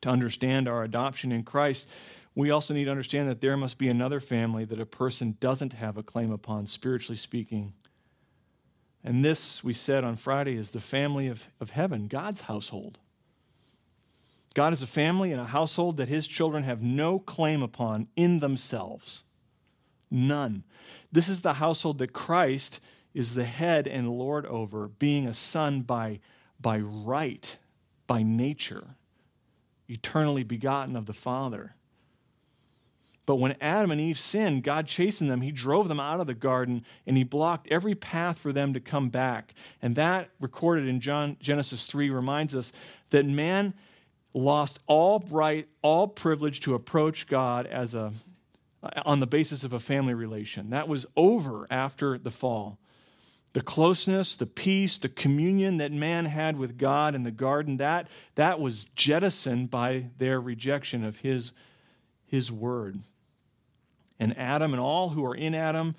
To 0.00 0.08
understand 0.08 0.68
our 0.68 0.82
adoption 0.82 1.30
in 1.30 1.44
Christ, 1.44 1.88
we 2.34 2.50
also 2.50 2.72
need 2.72 2.84
to 2.84 2.90
understand 2.90 3.28
that 3.28 3.40
there 3.40 3.56
must 3.56 3.78
be 3.78 3.88
another 3.88 4.20
family 4.20 4.64
that 4.64 4.80
a 4.80 4.86
person 4.86 5.36
doesn't 5.40 5.74
have 5.74 5.96
a 5.96 6.02
claim 6.02 6.30
upon, 6.30 6.66
spiritually 6.66 7.16
speaking. 7.16 7.74
And 9.04 9.24
this, 9.24 9.62
we 9.62 9.72
said 9.72 10.04
on 10.04 10.16
Friday, 10.16 10.56
is 10.56 10.70
the 10.70 10.80
family 10.80 11.28
of, 11.28 11.48
of 11.60 11.70
heaven, 11.70 12.06
God's 12.06 12.42
household. 12.42 12.98
God 14.54 14.72
is 14.72 14.82
a 14.82 14.86
family 14.86 15.32
and 15.32 15.40
a 15.40 15.46
household 15.46 15.96
that 15.96 16.08
his 16.08 16.26
children 16.26 16.62
have 16.62 16.82
no 16.82 17.18
claim 17.18 17.62
upon 17.62 18.08
in 18.16 18.38
themselves. 18.38 19.24
None. 20.10 20.64
This 21.10 21.28
is 21.28 21.42
the 21.42 21.54
household 21.54 21.98
that 21.98 22.12
Christ 22.12 22.80
is 23.14 23.34
the 23.34 23.44
head 23.44 23.86
and 23.86 24.10
Lord 24.10 24.46
over, 24.46 24.88
being 24.88 25.26
a 25.26 25.34
son 25.34 25.82
by, 25.82 26.20
by 26.60 26.78
right, 26.78 27.58
by 28.06 28.22
nature, 28.22 28.96
eternally 29.88 30.42
begotten 30.42 30.96
of 30.96 31.06
the 31.06 31.12
Father. 31.12 31.74
But 33.24 33.36
when 33.36 33.56
Adam 33.60 33.92
and 33.92 34.00
Eve 34.00 34.18
sinned, 34.18 34.64
God 34.64 34.86
chastened 34.86 35.30
them. 35.30 35.42
He 35.42 35.52
drove 35.52 35.88
them 35.88 36.00
out 36.00 36.20
of 36.20 36.26
the 36.26 36.34
garden 36.34 36.84
and 37.06 37.16
he 37.16 37.22
blocked 37.22 37.68
every 37.70 37.94
path 37.94 38.38
for 38.38 38.52
them 38.52 38.74
to 38.74 38.80
come 38.80 39.10
back. 39.10 39.54
And 39.80 39.94
that, 39.94 40.30
recorded 40.40 40.88
in 40.88 41.00
John, 41.00 41.36
Genesis 41.40 41.86
3, 41.86 42.10
reminds 42.10 42.56
us 42.56 42.72
that 43.10 43.24
man 43.24 43.74
lost 44.34 44.80
all 44.86 45.24
right, 45.30 45.68
all 45.82 46.08
privilege 46.08 46.60
to 46.60 46.74
approach 46.74 47.28
God 47.28 47.66
as 47.66 47.94
a, 47.94 48.12
on 49.04 49.20
the 49.20 49.26
basis 49.26 49.62
of 49.62 49.72
a 49.72 49.78
family 49.78 50.14
relation. 50.14 50.70
That 50.70 50.88
was 50.88 51.06
over 51.16 51.68
after 51.70 52.18
the 52.18 52.30
fall. 52.30 52.78
The 53.52 53.60
closeness, 53.60 54.34
the 54.34 54.46
peace, 54.46 54.98
the 54.98 55.10
communion 55.10 55.76
that 55.76 55.92
man 55.92 56.24
had 56.24 56.56
with 56.56 56.78
God 56.78 57.14
in 57.14 57.22
the 57.22 57.30
garden, 57.30 57.76
that, 57.76 58.08
that 58.34 58.58
was 58.58 58.84
jettisoned 58.84 59.70
by 59.70 60.06
their 60.18 60.40
rejection 60.40 61.04
of 61.04 61.18
his 61.20 61.52
his 62.32 62.50
word. 62.50 62.98
And 64.22 64.38
Adam 64.38 64.72
and 64.72 64.80
all 64.80 65.08
who 65.08 65.26
are 65.26 65.34
in 65.34 65.52
Adam 65.52 65.96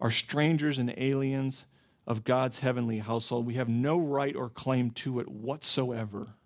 are 0.00 0.08
strangers 0.08 0.78
and 0.78 0.94
aliens 0.96 1.66
of 2.06 2.22
God's 2.22 2.60
heavenly 2.60 3.00
household. 3.00 3.46
We 3.46 3.54
have 3.54 3.68
no 3.68 3.98
right 3.98 4.36
or 4.36 4.48
claim 4.48 4.92
to 4.92 5.18
it 5.18 5.26
whatsoever. 5.26 6.36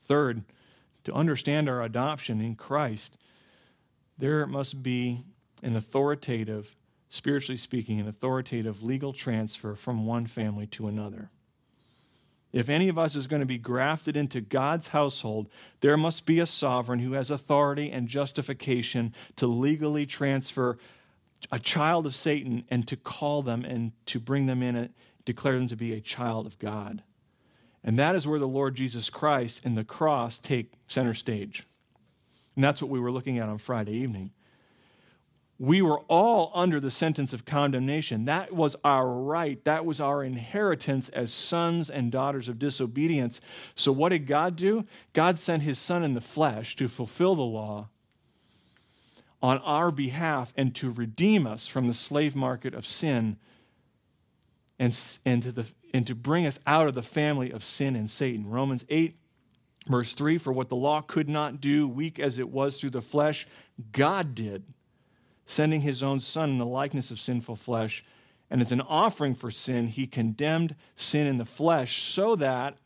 Third, 0.00 0.42
to 1.04 1.12
understand 1.12 1.68
our 1.68 1.80
adoption 1.80 2.40
in 2.40 2.56
Christ, 2.56 3.16
there 4.18 4.44
must 4.48 4.82
be 4.82 5.20
an 5.62 5.76
authoritative, 5.76 6.74
spiritually 7.08 7.56
speaking, 7.56 8.00
an 8.00 8.08
authoritative 8.08 8.82
legal 8.82 9.12
transfer 9.12 9.76
from 9.76 10.06
one 10.06 10.26
family 10.26 10.66
to 10.66 10.88
another. 10.88 11.30
If 12.52 12.68
any 12.68 12.88
of 12.88 12.98
us 12.98 13.14
is 13.14 13.26
going 13.26 13.40
to 13.40 13.46
be 13.46 13.58
grafted 13.58 14.16
into 14.16 14.40
God's 14.40 14.88
household, 14.88 15.50
there 15.80 15.96
must 15.96 16.24
be 16.24 16.40
a 16.40 16.46
sovereign 16.46 17.00
who 17.00 17.12
has 17.12 17.30
authority 17.30 17.90
and 17.90 18.08
justification 18.08 19.14
to 19.36 19.46
legally 19.46 20.06
transfer 20.06 20.78
a 21.52 21.58
child 21.58 22.06
of 22.06 22.14
Satan 22.14 22.64
and 22.70 22.88
to 22.88 22.96
call 22.96 23.42
them 23.42 23.64
and 23.64 23.92
to 24.06 24.18
bring 24.18 24.46
them 24.46 24.62
in 24.62 24.76
and 24.76 24.90
declare 25.24 25.54
them 25.58 25.68
to 25.68 25.76
be 25.76 25.92
a 25.92 26.00
child 26.00 26.46
of 26.46 26.58
God. 26.58 27.02
And 27.84 27.98
that 27.98 28.16
is 28.16 28.26
where 28.26 28.40
the 28.40 28.48
Lord 28.48 28.74
Jesus 28.74 29.10
Christ 29.10 29.64
and 29.64 29.76
the 29.76 29.84
cross 29.84 30.38
take 30.38 30.72
center 30.88 31.14
stage. 31.14 31.64
And 32.54 32.64
that's 32.64 32.82
what 32.82 32.90
we 32.90 32.98
were 32.98 33.12
looking 33.12 33.38
at 33.38 33.48
on 33.48 33.58
Friday 33.58 33.92
evening 33.92 34.32
we 35.58 35.82
were 35.82 36.00
all 36.02 36.52
under 36.54 36.78
the 36.78 36.90
sentence 36.90 37.32
of 37.32 37.44
condemnation. 37.44 38.26
That 38.26 38.52
was 38.52 38.76
our 38.84 39.08
right. 39.08 39.62
That 39.64 39.84
was 39.84 40.00
our 40.00 40.22
inheritance 40.22 41.08
as 41.08 41.32
sons 41.32 41.90
and 41.90 42.12
daughters 42.12 42.48
of 42.48 42.58
disobedience. 42.60 43.40
So, 43.74 43.90
what 43.90 44.10
did 44.10 44.26
God 44.26 44.54
do? 44.54 44.84
God 45.12 45.38
sent 45.38 45.62
his 45.62 45.78
son 45.78 46.04
in 46.04 46.14
the 46.14 46.20
flesh 46.20 46.76
to 46.76 46.86
fulfill 46.86 47.34
the 47.34 47.42
law 47.42 47.88
on 49.42 49.58
our 49.58 49.90
behalf 49.90 50.52
and 50.56 50.74
to 50.76 50.90
redeem 50.90 51.46
us 51.46 51.66
from 51.66 51.86
the 51.86 51.94
slave 51.94 52.36
market 52.36 52.74
of 52.74 52.86
sin 52.86 53.36
and, 54.78 54.96
and, 55.24 55.42
to, 55.42 55.52
the, 55.52 55.72
and 55.92 56.06
to 56.06 56.14
bring 56.14 56.46
us 56.46 56.60
out 56.66 56.86
of 56.86 56.94
the 56.94 57.02
family 57.02 57.50
of 57.50 57.64
sin 57.64 57.96
and 57.96 58.08
Satan. 58.08 58.48
Romans 58.48 58.84
8 58.88 59.16
Verse 59.88 60.12
3 60.12 60.38
For 60.38 60.52
what 60.52 60.68
the 60.68 60.76
law 60.76 61.00
could 61.00 61.28
not 61.28 61.60
do, 61.60 61.88
weak 61.88 62.18
as 62.18 62.38
it 62.38 62.48
was 62.48 62.76
through 62.76 62.90
the 62.90 63.02
flesh, 63.02 63.46
God 63.92 64.34
did, 64.34 64.64
sending 65.48 65.80
his 65.80 66.02
own 66.02 66.20
Son 66.20 66.50
in 66.50 66.58
the 66.58 66.66
likeness 66.66 67.10
of 67.10 67.18
sinful 67.18 67.56
flesh. 67.56 68.04
And 68.50 68.60
as 68.60 68.70
an 68.70 68.82
offering 68.82 69.34
for 69.34 69.50
sin, 69.50 69.86
he 69.86 70.06
condemned 70.06 70.76
sin 70.94 71.26
in 71.26 71.38
the 71.38 71.46
flesh 71.46 72.02
so 72.02 72.36
that, 72.36 72.76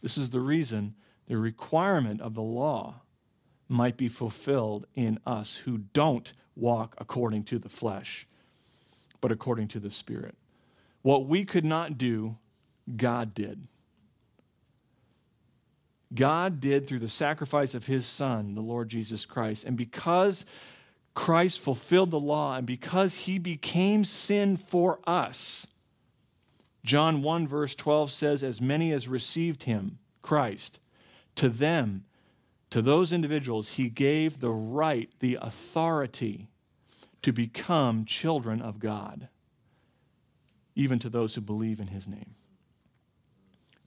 this 0.00 0.18
is 0.18 0.30
the 0.30 0.40
reason, 0.40 0.96
the 1.26 1.38
requirement 1.38 2.20
of 2.20 2.34
the 2.34 2.42
law 2.42 3.02
might 3.68 3.96
be 3.96 4.08
fulfilled 4.08 4.84
in 4.96 5.20
us 5.24 5.56
who 5.58 5.78
don't 5.78 6.32
walk 6.56 6.96
according 6.98 7.44
to 7.44 7.58
the 7.60 7.68
flesh, 7.68 8.26
but 9.20 9.30
according 9.30 9.68
to 9.68 9.78
the 9.78 9.90
Spirit. 9.90 10.34
What 11.02 11.26
we 11.26 11.44
could 11.44 11.64
not 11.64 11.98
do, 11.98 12.36
God 12.96 13.32
did. 13.32 13.68
God 16.12 16.58
did 16.60 16.88
through 16.88 16.98
the 16.98 17.08
sacrifice 17.08 17.76
of 17.76 17.86
his 17.86 18.06
Son, 18.06 18.56
the 18.56 18.60
Lord 18.60 18.88
Jesus 18.88 19.24
Christ. 19.24 19.64
And 19.64 19.76
because 19.76 20.46
Christ 21.18 21.58
fulfilled 21.58 22.12
the 22.12 22.20
law 22.20 22.58
and 22.58 22.64
because 22.64 23.26
he 23.26 23.40
became 23.40 24.04
sin 24.04 24.56
for 24.56 25.00
us, 25.04 25.66
John 26.84 27.22
1, 27.22 27.48
verse 27.48 27.74
12 27.74 28.12
says, 28.12 28.44
As 28.44 28.60
many 28.60 28.92
as 28.92 29.08
received 29.08 29.64
him, 29.64 29.98
Christ, 30.22 30.78
to 31.34 31.48
them, 31.48 32.04
to 32.70 32.80
those 32.80 33.12
individuals, 33.12 33.70
he 33.70 33.88
gave 33.88 34.38
the 34.38 34.52
right, 34.52 35.10
the 35.18 35.36
authority 35.42 36.46
to 37.22 37.32
become 37.32 38.04
children 38.04 38.62
of 38.62 38.78
God, 38.78 39.26
even 40.76 41.00
to 41.00 41.10
those 41.10 41.34
who 41.34 41.40
believe 41.40 41.80
in 41.80 41.88
his 41.88 42.06
name. 42.06 42.36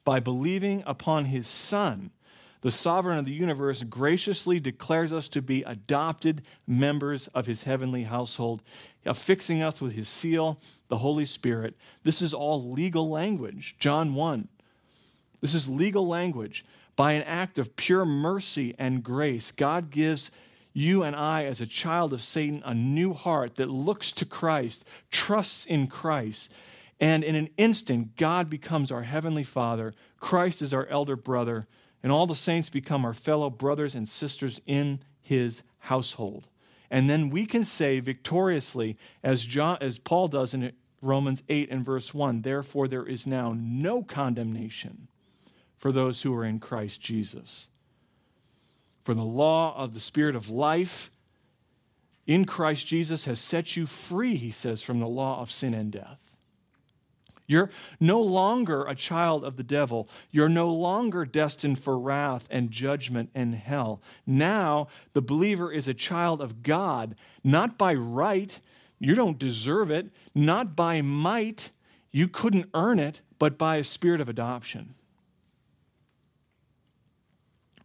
By 0.03 0.19
believing 0.19 0.83
upon 0.85 1.23
his 1.23 1.47
Son, 1.47 2.11
the 2.61 2.71
sovereign 2.71 3.17
of 3.17 3.25
the 3.25 3.31
universe 3.31 3.83
graciously 3.83 4.59
declares 4.59 5.11
us 5.11 5.27
to 5.29 5.41
be 5.41 5.63
adopted 5.63 6.43
members 6.67 7.27
of 7.29 7.47
his 7.47 7.63
heavenly 7.63 8.03
household, 8.03 8.61
affixing 9.05 9.61
us 9.61 9.81
with 9.81 9.93
his 9.93 10.07
seal, 10.07 10.59
the 10.87 10.97
Holy 10.97 11.25
Spirit. 11.25 11.75
This 12.03 12.21
is 12.21 12.33
all 12.33 12.71
legal 12.71 13.09
language. 13.09 13.75
John 13.79 14.13
1. 14.13 14.47
This 15.41 15.55
is 15.55 15.69
legal 15.69 16.07
language. 16.07 16.63
By 16.95 17.13
an 17.13 17.23
act 17.23 17.57
of 17.57 17.75
pure 17.75 18.05
mercy 18.05 18.75
and 18.77 19.03
grace, 19.03 19.51
God 19.51 19.89
gives 19.89 20.29
you 20.73 21.03
and 21.03 21.15
I, 21.15 21.45
as 21.45 21.61
a 21.61 21.65
child 21.65 22.13
of 22.13 22.21
Satan, 22.21 22.61
a 22.63 22.73
new 22.73 23.13
heart 23.13 23.55
that 23.55 23.69
looks 23.69 24.11
to 24.13 24.25
Christ, 24.25 24.87
trusts 25.09 25.65
in 25.65 25.87
Christ 25.87 26.51
and 27.01 27.23
in 27.23 27.33
an 27.33 27.49
instant, 27.57 28.15
God 28.15 28.47
becomes 28.47 28.91
our 28.91 29.01
heavenly 29.01 29.43
Father, 29.43 29.95
Christ 30.19 30.61
is 30.61 30.71
our 30.71 30.85
elder 30.85 31.15
brother, 31.15 31.65
and 32.03 32.11
all 32.11 32.27
the 32.27 32.35
saints 32.35 32.69
become 32.69 33.05
our 33.05 33.13
fellow 33.13 33.49
brothers 33.49 33.95
and 33.95 34.07
sisters 34.07 34.59
in 34.65 34.99
his 35.21 35.63
household. 35.79 36.47
And 36.89 37.09
then 37.09 37.29
we 37.29 37.45
can 37.45 37.63
say 37.63 37.99
victoriously, 37.99 38.97
as, 39.23 39.45
John, 39.45 39.77
as 39.79 39.99
Paul 39.99 40.27
does 40.27 40.53
in 40.53 40.73
Romans 41.01 41.43
8 41.47 41.71
and 41.71 41.85
verse 41.85 42.13
1 42.13 42.41
Therefore, 42.41 42.87
there 42.87 43.05
is 43.05 43.25
now 43.25 43.55
no 43.57 44.03
condemnation 44.03 45.07
for 45.77 45.91
those 45.91 46.21
who 46.21 46.33
are 46.35 46.45
in 46.45 46.59
Christ 46.59 47.01
Jesus. 47.01 47.69
For 49.03 49.13
the 49.13 49.23
law 49.23 49.75
of 49.75 49.93
the 49.93 49.99
Spirit 49.99 50.35
of 50.35 50.49
life 50.49 51.09
in 52.27 52.45
Christ 52.45 52.85
Jesus 52.85 53.25
has 53.25 53.39
set 53.39 53.75
you 53.75 53.85
free, 53.85 54.35
he 54.35 54.51
says, 54.51 54.83
from 54.83 54.99
the 54.99 55.07
law 55.07 55.41
of 55.41 55.51
sin 55.51 55.73
and 55.73 55.91
death. 55.91 56.30
You're 57.51 57.69
no 57.99 58.21
longer 58.21 58.85
a 58.85 58.95
child 58.95 59.43
of 59.43 59.57
the 59.57 59.63
devil. 59.63 60.07
You're 60.31 60.47
no 60.47 60.69
longer 60.69 61.25
destined 61.25 61.79
for 61.79 61.99
wrath 61.99 62.47
and 62.49 62.71
judgment 62.71 63.29
and 63.35 63.53
hell. 63.53 64.01
Now, 64.25 64.87
the 65.11 65.21
believer 65.21 65.69
is 65.69 65.89
a 65.89 65.93
child 65.93 66.41
of 66.41 66.63
God, 66.63 67.15
not 67.43 67.77
by 67.77 67.93
right. 67.93 68.57
You 68.99 69.15
don't 69.15 69.37
deserve 69.37 69.91
it. 69.91 70.15
Not 70.33 70.77
by 70.77 71.01
might. 71.01 71.71
You 72.13 72.29
couldn't 72.29 72.69
earn 72.73 72.99
it, 72.99 73.19
but 73.37 73.57
by 73.57 73.75
a 73.75 73.83
spirit 73.83 74.21
of 74.21 74.29
adoption. 74.29 74.95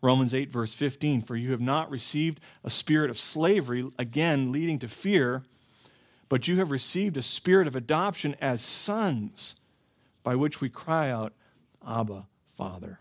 Romans 0.00 0.32
8, 0.32 0.52
verse 0.52 0.74
15 0.74 1.22
For 1.22 1.34
you 1.34 1.50
have 1.50 1.60
not 1.60 1.90
received 1.90 2.38
a 2.62 2.70
spirit 2.70 3.10
of 3.10 3.18
slavery, 3.18 3.90
again 3.98 4.52
leading 4.52 4.78
to 4.78 4.86
fear 4.86 5.42
but 6.28 6.48
you 6.48 6.56
have 6.56 6.70
received 6.70 7.16
a 7.16 7.22
spirit 7.22 7.66
of 7.66 7.76
adoption 7.76 8.34
as 8.40 8.60
sons, 8.60 9.54
by 10.26 10.34
which 10.34 10.60
we 10.60 10.68
cry 10.68 11.08
out, 11.08 11.32
Abba, 11.86 12.26
Father. 12.56 12.98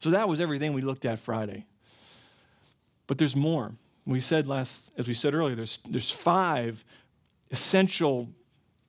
So 0.00 0.10
that 0.10 0.28
was 0.28 0.40
everything 0.40 0.72
we 0.72 0.82
looked 0.82 1.04
at 1.04 1.20
Friday. 1.20 1.66
But 3.06 3.16
there's 3.16 3.36
more. 3.36 3.70
We 4.04 4.18
said 4.18 4.48
last, 4.48 4.90
as 4.98 5.06
we 5.06 5.14
said 5.14 5.34
earlier, 5.34 5.54
there's, 5.54 5.78
there's 5.88 6.10
five 6.10 6.84
essential 7.52 8.28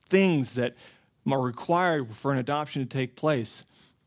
things 0.08 0.56
that 0.56 0.74
are 1.30 1.40
required 1.40 2.10
for 2.10 2.32
an 2.32 2.40
adoption 2.40 2.82
to 2.82 2.88
take 2.88 3.14
place. 3.14 3.62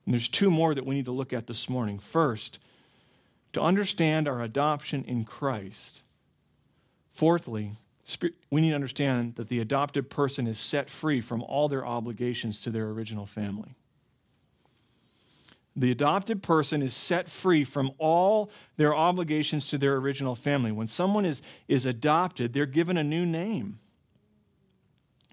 And 0.06 0.14
there's 0.14 0.28
two 0.28 0.52
more 0.52 0.76
that 0.76 0.86
we 0.86 0.96
need 0.96 1.06
to 1.06 1.14
look 1.14 1.32
at 1.32 1.48
this 1.48 1.70
morning. 1.70 2.00
First, 2.00 2.60
to 3.54 3.62
understand 3.62 4.28
our 4.28 4.42
adoption 4.42 5.06
in 5.06 5.24
Christ. 5.24 6.02
Fourthly, 7.12 7.72
we 8.50 8.62
need 8.62 8.70
to 8.70 8.76
understand 8.76 9.36
that 9.36 9.50
the 9.50 9.60
adopted 9.60 10.10
person 10.10 10.48
is 10.48 10.60
set 10.60 10.90
free 10.90 11.20
from 11.20 11.42
all 11.44 11.68
their 11.68 11.86
obligations 11.86 12.62
to 12.62 12.70
their 12.70 12.90
original 12.90 13.26
family. 13.26 13.76
The 15.76 15.92
adopted 15.92 16.42
person 16.42 16.82
is 16.82 16.96
set 16.96 17.30
free 17.30 17.64
from 17.64 17.92
all 18.00 18.50
their 18.78 18.96
obligations 18.96 19.68
to 19.70 19.78
their 19.78 19.96
original 19.98 20.36
family. 20.36 20.72
When 20.72 20.88
someone 20.88 21.26
is, 21.26 21.42
is 21.68 21.86
adopted, 21.86 22.54
they're 22.54 22.66
given 22.66 22.98
a 22.98 23.04
new 23.04 23.26
name. 23.26 23.80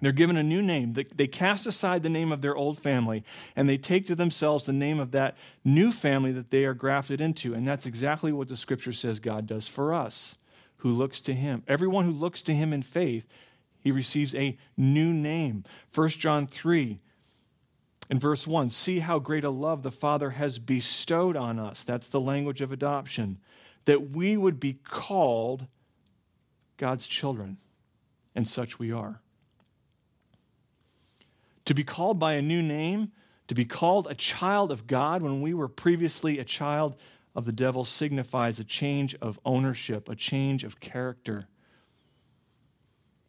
They're 0.00 0.12
given 0.12 0.36
a 0.36 0.42
new 0.42 0.60
name. 0.60 0.92
They, 0.94 1.04
they 1.04 1.28
cast 1.28 1.66
aside 1.66 2.02
the 2.02 2.10
name 2.10 2.30
of 2.30 2.42
their 2.42 2.56
old 2.56 2.78
family 2.78 3.24
and 3.56 3.68
they 3.68 3.78
take 3.78 4.06
to 4.08 4.14
themselves 4.14 4.66
the 4.66 4.72
name 4.72 4.98
of 4.98 5.12
that 5.12 5.36
new 5.64 5.90
family 5.90 6.32
that 6.32 6.50
they 6.50 6.64
are 6.66 6.74
grafted 6.74 7.20
into. 7.20 7.54
And 7.54 7.66
that's 7.66 7.86
exactly 7.86 8.32
what 8.32 8.48
the 8.48 8.56
scripture 8.56 8.92
says 8.92 9.20
God 9.20 9.46
does 9.46 9.66
for 9.68 9.94
us 9.94 10.36
who 10.84 10.90
looks 10.90 11.22
to 11.22 11.32
him. 11.32 11.62
Everyone 11.66 12.04
who 12.04 12.12
looks 12.12 12.42
to 12.42 12.54
him 12.54 12.74
in 12.74 12.82
faith, 12.82 13.26
he 13.80 13.90
receives 13.90 14.34
a 14.34 14.58
new 14.76 15.14
name. 15.14 15.64
1 15.94 16.08
John 16.10 16.46
3 16.46 16.98
in 18.10 18.18
verse 18.18 18.46
1 18.46 18.68
see 18.68 18.98
how 18.98 19.18
great 19.18 19.44
a 19.44 19.50
love 19.50 19.82
the 19.82 19.90
Father 19.90 20.28
has 20.28 20.58
bestowed 20.58 21.38
on 21.38 21.58
us. 21.58 21.84
That's 21.84 22.10
the 22.10 22.20
language 22.20 22.60
of 22.60 22.70
adoption. 22.70 23.38
That 23.86 24.10
we 24.10 24.36
would 24.36 24.60
be 24.60 24.74
called 24.74 25.68
God's 26.76 27.06
children, 27.06 27.56
and 28.34 28.46
such 28.46 28.78
we 28.78 28.92
are. 28.92 29.22
To 31.64 31.72
be 31.72 31.82
called 31.82 32.18
by 32.18 32.34
a 32.34 32.42
new 32.42 32.60
name, 32.60 33.12
to 33.48 33.54
be 33.54 33.64
called 33.64 34.06
a 34.10 34.14
child 34.14 34.70
of 34.70 34.86
God 34.86 35.22
when 35.22 35.40
we 35.40 35.54
were 35.54 35.68
previously 35.68 36.38
a 36.38 36.44
child 36.44 36.96
of 37.34 37.44
the 37.44 37.52
devil 37.52 37.84
signifies 37.84 38.58
a 38.58 38.64
change 38.64 39.14
of 39.16 39.38
ownership, 39.44 40.08
a 40.08 40.14
change 40.14 40.64
of 40.64 40.80
character. 40.80 41.48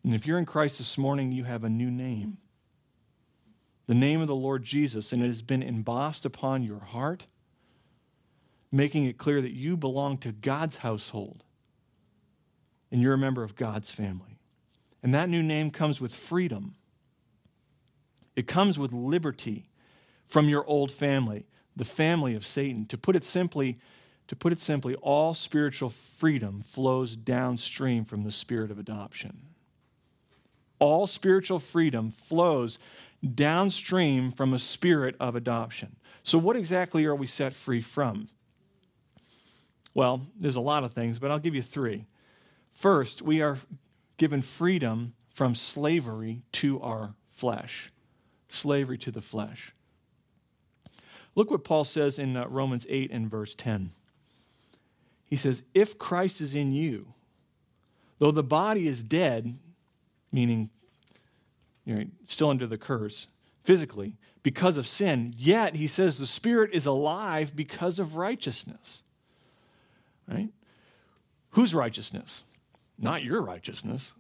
And 0.04 0.14
if 0.14 0.28
you're 0.28 0.38
in 0.38 0.46
Christ 0.46 0.78
this 0.78 0.98
morning, 0.98 1.32
you 1.32 1.46
have 1.46 1.64
a 1.64 1.70
new 1.70 1.90
name 1.90 2.38
the 3.88 3.94
name 3.94 4.22
of 4.22 4.28
the 4.28 4.36
Lord 4.36 4.64
Jesus, 4.64 5.14
and 5.14 5.22
it 5.22 5.28
has 5.28 5.42
been 5.42 5.62
embossed 5.62 6.26
upon 6.26 6.64
your 6.64 6.80
heart, 6.80 7.28
making 8.72 9.06
it 9.06 9.18
clear 9.18 9.42
that 9.42 9.54
you 9.54 9.78
belong 9.78 10.18
to 10.20 10.32
God's 10.32 10.78
household 10.78 11.44
and 12.92 13.02
you're 13.02 13.14
a 13.14 13.18
member 13.18 13.44
of 13.44 13.56
God's 13.56 13.92
family. 13.92 14.40
And 15.04 15.14
that 15.14 15.30
new 15.30 15.44
name 15.44 15.70
comes 15.70 16.02
with 16.02 16.16
freedom, 16.16 16.76
it 18.36 18.48
comes 18.48 18.78
with 18.78 18.92
liberty 18.92 19.70
from 20.28 20.50
your 20.50 20.66
old 20.66 20.92
family 20.92 21.46
the 21.76 21.86
family 21.86 22.36
of 22.36 22.46
Satan. 22.46 22.86
To 22.88 22.98
put 22.98 23.16
it 23.16 23.24
simply, 23.24 23.78
to 24.28 24.36
put 24.36 24.54
it 24.54 24.60
simply, 24.60 24.96
all 24.96 25.34
spiritual 25.34 25.90
freedom 25.90 26.62
flows 26.62 27.16
downstream 27.16 28.06
from 28.06 28.22
the 28.22 28.32
spirit 28.32 28.72
of 28.72 28.80
adoption. 28.80 29.42
All 30.80 31.08
spiritual 31.08 31.60
freedom 31.60 32.12
flows 32.12 32.80
downstream 33.34 34.32
from 34.32 34.54
a 34.54 34.60
spirit 34.60 35.16
of 35.20 35.36
adoption. 35.36 35.96
So, 36.24 36.38
what 36.38 36.56
exactly 36.56 37.06
are 37.06 37.16
we 37.16 37.28
set 37.28 37.54
free 37.54 37.82
from? 37.82 38.28
Well, 39.94 40.22
there's 40.38 40.58
a 40.58 40.62
lot 40.62 40.84
of 40.84 40.92
things, 40.92 41.20
but 41.20 41.32
I'll 41.32 41.40
give 41.40 41.56
you 41.56 41.62
three. 41.62 42.06
First, 42.72 43.22
we 43.22 43.42
are 43.42 43.58
given 44.18 44.42
freedom 44.42 45.14
from 45.34 45.56
slavery 45.56 46.44
to 46.54 46.82
our 46.82 47.16
flesh. 47.30 47.90
Slavery 48.50 48.98
to 49.00 49.12
the 49.12 49.22
flesh. 49.22 49.74
Look 51.36 51.52
what 51.52 51.64
Paul 51.64 51.84
says 51.84 52.18
in 52.18 52.38
uh, 52.38 52.48
Romans 52.48 52.88
8 52.90 53.12
and 53.12 53.30
verse 53.30 53.54
10. 53.56 53.92
He 55.26 55.36
says, 55.36 55.64
If 55.74 55.98
Christ 55.98 56.40
is 56.42 56.56
in 56.56 56.72
you, 56.72 57.08
though 58.20 58.32
the 58.32 58.44
body 58.44 58.88
is 58.88 59.04
dead, 59.04 59.58
meaning 60.32 60.70
you 61.86 61.96
know, 61.96 62.06
still 62.26 62.50
under 62.50 62.66
the 62.66 62.78
curse, 62.78 63.28
physically 63.64 64.16
because 64.44 64.78
of 64.78 64.86
sin. 64.86 65.34
Yet, 65.38 65.76
he 65.76 65.88
says 65.88 66.20
the 66.20 66.28
Spirit 66.28 66.70
is 66.72 66.86
alive 66.86 67.56
because 67.56 68.00
of 68.00 68.16
righteousness. 68.16 69.02
Right? 70.28 70.50
Whose 71.52 71.74
righteousness? 71.74 72.44
Not 72.98 73.24
your 73.24 73.42
righteousness, 73.42 74.14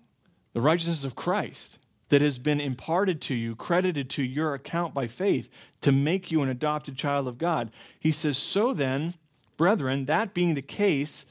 the 0.54 0.62
righteousness 0.62 1.06
of 1.06 1.16
Christ 1.16 1.80
that 2.10 2.22
has 2.22 2.38
been 2.38 2.62
imparted 2.62 3.22
to 3.22 3.36
you, 3.36 3.56
credited 3.56 4.10
to 4.12 4.24
your 4.24 4.54
account 4.54 4.94
by 4.94 5.08
faith 5.08 5.50
to 5.82 5.92
make 5.92 6.32
you 6.32 6.42
an 6.42 6.50
adopted 6.50 6.96
child 6.96 7.28
of 7.28 7.38
God. 7.38 7.72
He 8.00 8.12
says, 8.12 8.38
So 8.38 8.74
then, 8.74 9.16
brethren, 9.58 10.06
that 10.06 10.34
being 10.34 10.54
the 10.54 10.62
case, 10.62 11.26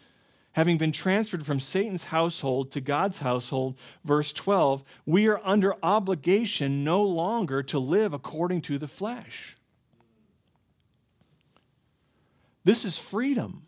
having 0.52 0.76
been 0.78 0.92
transferred 0.92 1.46
from 1.46 1.60
Satan's 1.60 2.04
household 2.04 2.70
to 2.72 2.80
God's 2.80 3.20
household, 3.20 3.78
verse 4.04 4.32
12, 4.32 4.82
we 5.06 5.28
are 5.28 5.40
under 5.44 5.74
obligation 5.82 6.84
no 6.84 7.02
longer 7.02 7.62
to 7.64 7.78
live 7.78 8.12
according 8.12 8.62
to 8.62 8.78
the 8.78 8.88
flesh. 8.88 9.56
This 12.64 12.84
is 12.84 12.98
freedom. 12.98 13.66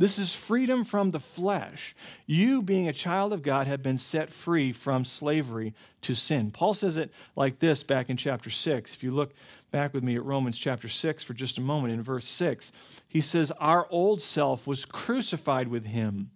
This 0.00 0.18
is 0.18 0.34
freedom 0.34 0.86
from 0.86 1.10
the 1.10 1.20
flesh. 1.20 1.94
You, 2.24 2.62
being 2.62 2.88
a 2.88 2.92
child 2.92 3.34
of 3.34 3.42
God, 3.42 3.66
have 3.66 3.82
been 3.82 3.98
set 3.98 4.30
free 4.30 4.72
from 4.72 5.04
slavery 5.04 5.74
to 6.00 6.14
sin. 6.14 6.50
Paul 6.52 6.72
says 6.72 6.96
it 6.96 7.12
like 7.36 7.58
this 7.58 7.82
back 7.82 8.08
in 8.08 8.16
chapter 8.16 8.48
6. 8.48 8.94
If 8.94 9.04
you 9.04 9.10
look 9.10 9.34
back 9.70 9.92
with 9.92 10.02
me 10.02 10.16
at 10.16 10.24
Romans 10.24 10.56
chapter 10.56 10.88
6 10.88 11.22
for 11.22 11.34
just 11.34 11.58
a 11.58 11.60
moment, 11.60 11.92
in 11.92 12.00
verse 12.00 12.24
6, 12.24 12.72
he 13.08 13.20
says, 13.20 13.50
Our 13.60 13.86
old 13.90 14.22
self 14.22 14.66
was 14.66 14.86
crucified 14.86 15.68
with 15.68 15.84
him 15.84 16.30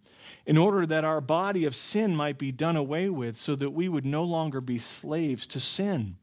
in 0.44 0.58
order 0.58 0.84
that 0.84 1.04
our 1.04 1.22
body 1.22 1.64
of 1.64 1.74
sin 1.74 2.14
might 2.14 2.36
be 2.36 2.52
done 2.52 2.76
away 2.76 3.08
with, 3.08 3.34
so 3.34 3.56
that 3.56 3.70
we 3.70 3.88
would 3.88 4.04
no 4.04 4.24
longer 4.24 4.60
be 4.60 4.76
slaves 4.76 5.46
to 5.46 5.58
sin. 5.58 6.16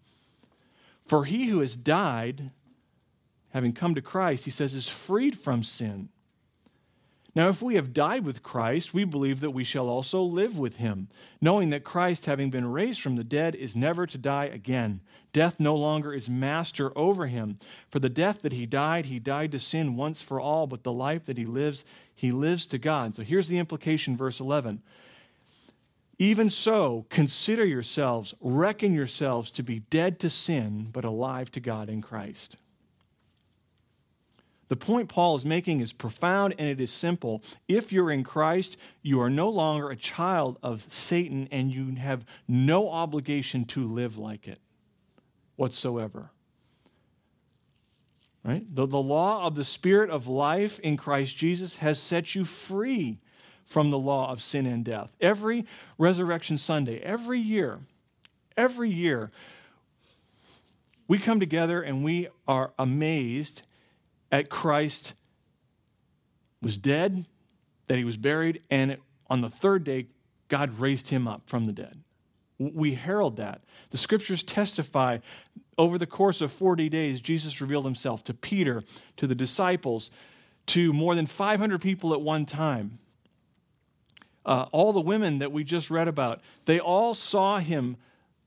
For 1.07 1.25
he 1.25 1.47
who 1.47 1.61
has 1.61 1.75
died, 1.75 2.51
having 3.49 3.73
come 3.73 3.95
to 3.95 4.01
Christ, 4.01 4.45
he 4.45 4.51
says, 4.51 4.75
is 4.75 4.87
freed 4.87 5.35
from 5.35 5.63
sin. 5.63 6.09
Now, 7.33 7.47
if 7.47 7.61
we 7.61 7.75
have 7.75 7.93
died 7.93 8.25
with 8.25 8.43
Christ, 8.43 8.93
we 8.93 9.05
believe 9.05 9.39
that 9.39 9.51
we 9.51 9.63
shall 9.63 9.87
also 9.87 10.21
live 10.21 10.59
with 10.59 10.77
him, 10.77 11.07
knowing 11.39 11.69
that 11.69 11.85
Christ, 11.85 12.25
having 12.25 12.49
been 12.49 12.69
raised 12.69 13.01
from 13.01 13.15
the 13.15 13.23
dead, 13.23 13.55
is 13.55 13.73
never 13.73 14.05
to 14.05 14.17
die 14.17 14.45
again. 14.45 14.99
Death 15.31 15.57
no 15.57 15.73
longer 15.73 16.13
is 16.13 16.29
master 16.29 16.91
over 16.97 17.27
him. 17.27 17.57
For 17.87 17.99
the 17.99 18.09
death 18.09 18.41
that 18.41 18.51
he 18.51 18.65
died, 18.65 19.05
he 19.05 19.17
died 19.17 19.53
to 19.53 19.59
sin 19.59 19.95
once 19.95 20.21
for 20.21 20.41
all, 20.41 20.67
but 20.67 20.83
the 20.83 20.91
life 20.91 21.25
that 21.27 21.37
he 21.37 21.45
lives, 21.45 21.85
he 22.13 22.31
lives 22.31 22.65
to 22.67 22.77
God. 22.77 23.15
So 23.15 23.23
here's 23.23 23.47
the 23.47 23.59
implication, 23.59 24.17
verse 24.17 24.41
11. 24.41 24.81
Even 26.19 26.49
so, 26.49 27.05
consider 27.09 27.65
yourselves, 27.65 28.33
reckon 28.41 28.93
yourselves 28.93 29.49
to 29.51 29.63
be 29.63 29.79
dead 29.79 30.19
to 30.19 30.29
sin, 30.29 30.89
but 30.91 31.05
alive 31.05 31.49
to 31.51 31.61
God 31.61 31.89
in 31.89 32.01
Christ. 32.01 32.57
The 34.71 34.77
point 34.77 35.09
Paul 35.09 35.35
is 35.35 35.45
making 35.45 35.81
is 35.81 35.91
profound 35.91 36.55
and 36.57 36.69
it 36.69 36.79
is 36.79 36.91
simple. 36.91 37.43
If 37.67 37.91
you're 37.91 38.09
in 38.09 38.23
Christ, 38.23 38.77
you 39.01 39.19
are 39.19 39.29
no 39.29 39.49
longer 39.49 39.89
a 39.89 39.97
child 39.97 40.57
of 40.63 40.81
Satan 40.81 41.49
and 41.51 41.73
you 41.73 41.95
have 41.95 42.23
no 42.47 42.89
obligation 42.89 43.65
to 43.65 43.85
live 43.85 44.17
like 44.17 44.47
it 44.47 44.61
whatsoever. 45.57 46.31
Right? 48.45 48.63
The, 48.73 48.85
the 48.85 49.01
law 49.01 49.45
of 49.45 49.55
the 49.55 49.65
Spirit 49.65 50.09
of 50.09 50.27
life 50.27 50.79
in 50.79 50.95
Christ 50.95 51.35
Jesus 51.35 51.75
has 51.75 51.99
set 51.99 52.33
you 52.33 52.45
free 52.45 53.19
from 53.65 53.89
the 53.89 53.99
law 53.99 54.31
of 54.31 54.41
sin 54.41 54.65
and 54.65 54.85
death. 54.85 55.13
Every 55.19 55.65
Resurrection 55.97 56.57
Sunday, 56.57 56.99
every 56.99 57.41
year, 57.41 57.79
every 58.55 58.89
year, 58.89 59.29
we 61.09 61.17
come 61.17 61.41
together 61.41 61.81
and 61.81 62.05
we 62.05 62.29
are 62.47 62.71
amazed 62.79 63.63
at 64.31 64.49
Christ 64.49 65.13
was 66.61 66.77
dead, 66.77 67.25
that 67.87 67.97
he 67.97 68.05
was 68.05 68.17
buried, 68.17 68.61
and 68.69 68.97
on 69.29 69.41
the 69.41 69.49
third 69.49 69.83
day, 69.83 70.07
God 70.47 70.79
raised 70.79 71.09
him 71.09 71.27
up 71.27 71.43
from 71.47 71.65
the 71.65 71.73
dead. 71.73 72.03
We 72.59 72.93
herald 72.93 73.37
that. 73.37 73.63
The 73.89 73.97
scriptures 73.97 74.43
testify 74.43 75.19
over 75.77 75.97
the 75.97 76.05
course 76.05 76.41
of 76.41 76.51
40 76.51 76.89
days, 76.89 77.21
Jesus 77.21 77.59
revealed 77.59 77.85
himself 77.85 78.23
to 78.25 78.33
Peter, 78.33 78.83
to 79.17 79.25
the 79.25 79.33
disciples, 79.33 80.11
to 80.67 80.93
more 80.93 81.15
than 81.15 81.25
500 81.25 81.81
people 81.81 82.13
at 82.13 82.21
one 82.21 82.45
time. 82.45 82.99
Uh, 84.45 84.65
all 84.71 84.93
the 84.93 85.01
women 85.01 85.39
that 85.39 85.51
we 85.51 85.63
just 85.63 85.89
read 85.89 86.07
about, 86.07 86.41
they 86.65 86.79
all 86.79 87.13
saw 87.13 87.59
him 87.59 87.97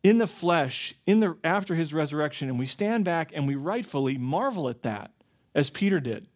in 0.02 0.18
the 0.18 0.26
flesh 0.26 0.94
in 1.06 1.20
the, 1.20 1.36
after 1.42 1.74
his 1.74 1.92
resurrection, 1.94 2.48
and 2.48 2.58
we 2.58 2.66
stand 2.66 3.04
back 3.04 3.32
and 3.34 3.48
we 3.48 3.54
rightfully 3.54 4.18
marvel 4.18 4.68
at 4.68 4.82
that 4.82 5.10
as 5.54 5.70
Peter 5.70 6.00
did. 6.00 6.26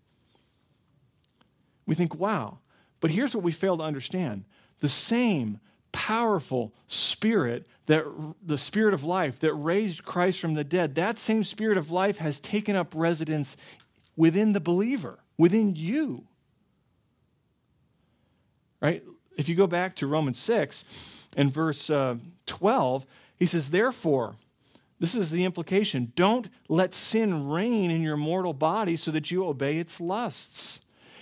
We 1.86 1.94
think, 1.94 2.14
wow. 2.14 2.58
But 3.00 3.10
here's 3.10 3.34
what 3.34 3.44
we 3.44 3.52
fail 3.52 3.76
to 3.78 3.82
understand 3.82 4.44
the 4.80 4.88
same 4.88 5.58
powerful 5.90 6.72
spirit 6.86 7.66
that 7.86 8.04
the 8.44 8.58
spirit 8.58 8.92
of 8.92 9.02
life 9.02 9.40
that 9.40 9.54
raised 9.54 10.04
Christ 10.04 10.40
from 10.40 10.54
the 10.54 10.62
dead, 10.62 10.94
that 10.96 11.18
same 11.18 11.42
spirit 11.42 11.78
of 11.78 11.90
life 11.90 12.18
has 12.18 12.38
taken 12.38 12.76
up 12.76 12.92
residence 12.94 13.56
within 14.14 14.52
the 14.52 14.60
believer, 14.60 15.18
within 15.38 15.74
you. 15.74 16.24
Right? 18.80 19.02
If 19.36 19.48
you 19.48 19.54
go 19.54 19.66
back 19.66 19.96
to 19.96 20.06
Romans 20.06 20.38
6 20.38 20.84
and 21.36 21.52
verse 21.52 21.88
uh, 21.88 22.16
12, 22.46 23.06
he 23.36 23.46
says, 23.46 23.70
Therefore, 23.70 24.34
this 25.00 25.14
is 25.14 25.30
the 25.30 25.44
implication. 25.44 26.12
Don't 26.16 26.48
let 26.68 26.94
sin 26.94 27.48
reign 27.48 27.90
in 27.90 28.02
your 28.02 28.16
mortal 28.16 28.52
body 28.52 28.96
so 28.96 29.10
that 29.12 29.30
you 29.30 29.46
obey 29.46 29.78
its 29.78 30.00
lusts. 30.00 30.80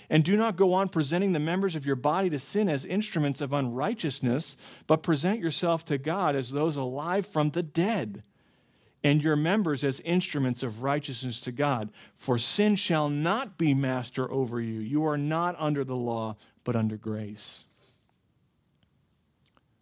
And 0.09 0.23
do 0.23 0.37
not 0.37 0.55
go 0.55 0.73
on 0.73 0.89
presenting 0.89 1.33
the 1.33 1.39
members 1.39 1.75
of 1.75 1.85
your 1.85 1.97
body 1.97 2.29
to 2.29 2.39
sin 2.39 2.69
as 2.69 2.85
instruments 2.85 3.41
of 3.41 3.53
unrighteousness, 3.53 4.55
but 4.87 5.03
present 5.03 5.39
yourself 5.39 5.83
to 5.85 5.97
God 5.97 6.35
as 6.35 6.49
those 6.49 6.77
alive 6.77 7.27
from 7.27 7.51
the 7.51 7.63
dead, 7.63 8.23
and 9.03 9.21
your 9.21 9.35
members 9.35 9.83
as 9.83 9.99
instruments 9.99 10.63
of 10.63 10.81
righteousness 10.81 11.39
to 11.41 11.51
God. 11.51 11.89
For 12.15 12.37
sin 12.37 12.77
shall 12.77 13.09
not 13.09 13.57
be 13.57 13.73
master 13.73 14.31
over 14.31 14.59
you. 14.61 14.79
You 14.79 15.05
are 15.05 15.17
not 15.17 15.55
under 15.59 15.83
the 15.83 15.95
law, 15.95 16.37
but 16.63 16.75
under 16.75 16.97
grace. 16.97 17.65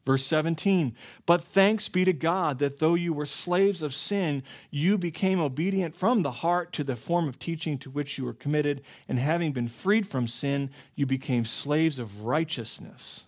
Verse 0.06 0.24
17, 0.26 0.96
but 1.26 1.42
thanks 1.42 1.90
be 1.90 2.06
to 2.06 2.14
God 2.14 2.60
that 2.60 2.78
though 2.78 2.94
you 2.94 3.12
were 3.12 3.26
slaves 3.26 3.82
of 3.82 3.96
sin, 3.96 4.44
you 4.70 5.00
became 5.00 5.40
obedient 5.40 5.96
from 5.96 6.22
the 6.22 6.32
heart 6.32 6.72
to 6.74 6.84
the 6.84 6.96
form 6.96 7.28
of 7.28 7.40
teaching 7.40 7.80
to 7.80 7.90
which 7.90 8.20
you 8.20 8.26
were 8.26 8.34
committed, 8.34 8.84
and 9.10 9.18
having 9.18 9.52
been 9.52 9.68
freed 9.68 10.06
from 10.06 10.28
sin, 10.28 10.70
you 10.94 11.08
became 11.08 11.44
slaves 11.44 11.98
of 11.98 12.24
righteousness. 12.26 13.26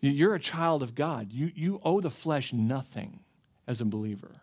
You're 0.00 0.34
a 0.34 0.40
child 0.40 0.82
of 0.82 0.94
God. 0.94 1.30
You, 1.30 1.50
you 1.54 1.80
owe 1.84 2.00
the 2.00 2.10
flesh 2.10 2.54
nothing 2.54 3.20
as 3.66 3.82
a 3.82 3.84
believer. 3.84 4.40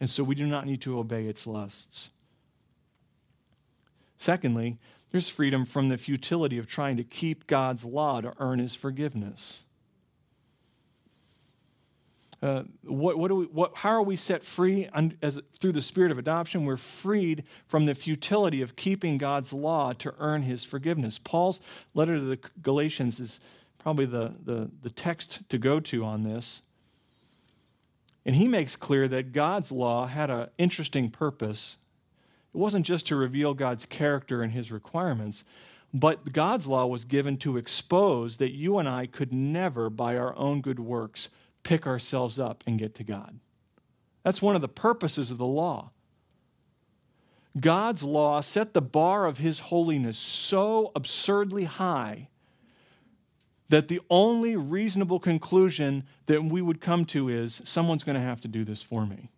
And 0.00 0.08
so 0.08 0.24
we 0.24 0.34
do 0.34 0.46
not 0.46 0.66
need 0.66 0.80
to 0.82 0.98
obey 0.98 1.26
its 1.26 1.46
lusts. 1.46 2.10
Secondly, 4.16 4.78
there's 5.14 5.28
freedom 5.28 5.64
from 5.64 5.90
the 5.90 5.96
futility 5.96 6.58
of 6.58 6.66
trying 6.66 6.96
to 6.96 7.04
keep 7.04 7.46
God's 7.46 7.84
law 7.84 8.20
to 8.20 8.32
earn 8.40 8.58
his 8.58 8.74
forgiveness. 8.74 9.62
Uh, 12.42 12.64
what, 12.82 13.16
what, 13.16 13.28
do 13.28 13.36
we, 13.36 13.44
what, 13.44 13.76
how 13.76 13.90
are 13.90 14.02
we 14.02 14.16
set 14.16 14.42
free 14.42 14.88
as, 15.22 15.40
through 15.52 15.70
the 15.70 15.80
spirit 15.80 16.10
of 16.10 16.18
adoption? 16.18 16.64
We're 16.64 16.76
freed 16.76 17.44
from 17.68 17.84
the 17.84 17.94
futility 17.94 18.60
of 18.60 18.74
keeping 18.74 19.16
God's 19.16 19.52
law 19.52 19.92
to 19.92 20.12
earn 20.18 20.42
his 20.42 20.64
forgiveness. 20.64 21.20
Paul's 21.20 21.60
letter 21.94 22.16
to 22.16 22.20
the 22.20 22.40
Galatians 22.60 23.20
is 23.20 23.38
probably 23.78 24.06
the, 24.06 24.34
the, 24.44 24.68
the 24.82 24.90
text 24.90 25.48
to 25.48 25.58
go 25.58 25.78
to 25.78 26.04
on 26.04 26.24
this. 26.24 26.60
And 28.26 28.34
he 28.34 28.48
makes 28.48 28.74
clear 28.74 29.06
that 29.06 29.32
God's 29.32 29.70
law 29.70 30.08
had 30.08 30.28
an 30.28 30.48
interesting 30.58 31.08
purpose 31.08 31.76
it 32.54 32.58
wasn't 32.58 32.86
just 32.86 33.06
to 33.08 33.16
reveal 33.16 33.52
God's 33.52 33.84
character 33.84 34.42
and 34.42 34.52
his 34.52 34.70
requirements, 34.70 35.44
but 35.92 36.32
God's 36.32 36.68
law 36.68 36.86
was 36.86 37.04
given 37.04 37.36
to 37.38 37.56
expose 37.56 38.36
that 38.36 38.52
you 38.52 38.78
and 38.78 38.88
I 38.88 39.06
could 39.06 39.32
never, 39.32 39.90
by 39.90 40.16
our 40.16 40.36
own 40.36 40.60
good 40.60 40.78
works, 40.78 41.28
pick 41.64 41.86
ourselves 41.86 42.38
up 42.38 42.62
and 42.66 42.78
get 42.78 42.94
to 42.96 43.04
God. 43.04 43.38
That's 44.22 44.40
one 44.40 44.54
of 44.54 44.60
the 44.60 44.68
purposes 44.68 45.30
of 45.30 45.38
the 45.38 45.46
law. 45.46 45.90
God's 47.60 48.02
law 48.02 48.40
set 48.40 48.72
the 48.72 48.82
bar 48.82 49.26
of 49.26 49.38
his 49.38 49.60
holiness 49.60 50.18
so 50.18 50.90
absurdly 50.96 51.64
high 51.64 52.28
that 53.68 53.88
the 53.88 54.00
only 54.10 54.56
reasonable 54.56 55.18
conclusion 55.18 56.04
that 56.26 56.44
we 56.44 56.62
would 56.62 56.80
come 56.80 57.04
to 57.06 57.28
is 57.28 57.62
someone's 57.64 58.04
going 58.04 58.16
to 58.16 58.22
have 58.22 58.40
to 58.40 58.48
do 58.48 58.64
this 58.64 58.82
for 58.82 59.06
me. 59.06 59.30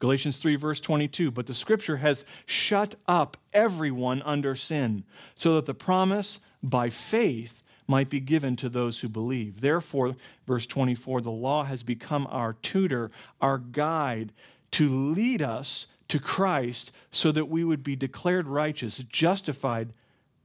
Galatians 0.00 0.38
3, 0.38 0.56
verse 0.56 0.80
22. 0.80 1.30
But 1.30 1.46
the 1.46 1.54
scripture 1.54 1.98
has 1.98 2.24
shut 2.44 2.96
up 3.06 3.36
everyone 3.52 4.22
under 4.22 4.56
sin, 4.56 5.04
so 5.34 5.54
that 5.54 5.66
the 5.66 5.74
promise 5.74 6.40
by 6.62 6.90
faith 6.90 7.62
might 7.86 8.08
be 8.08 8.20
given 8.20 8.56
to 8.56 8.68
those 8.68 9.00
who 9.00 9.08
believe. 9.08 9.60
Therefore, 9.60 10.16
verse 10.46 10.66
24, 10.66 11.20
the 11.20 11.30
law 11.30 11.64
has 11.64 11.82
become 11.82 12.26
our 12.30 12.54
tutor, 12.54 13.10
our 13.40 13.58
guide 13.58 14.32
to 14.72 14.88
lead 14.88 15.42
us 15.42 15.86
to 16.08 16.18
Christ 16.18 16.92
so 17.10 17.32
that 17.32 17.48
we 17.48 17.64
would 17.64 17.82
be 17.82 17.96
declared 17.96 18.46
righteous, 18.46 18.98
justified 18.98 19.92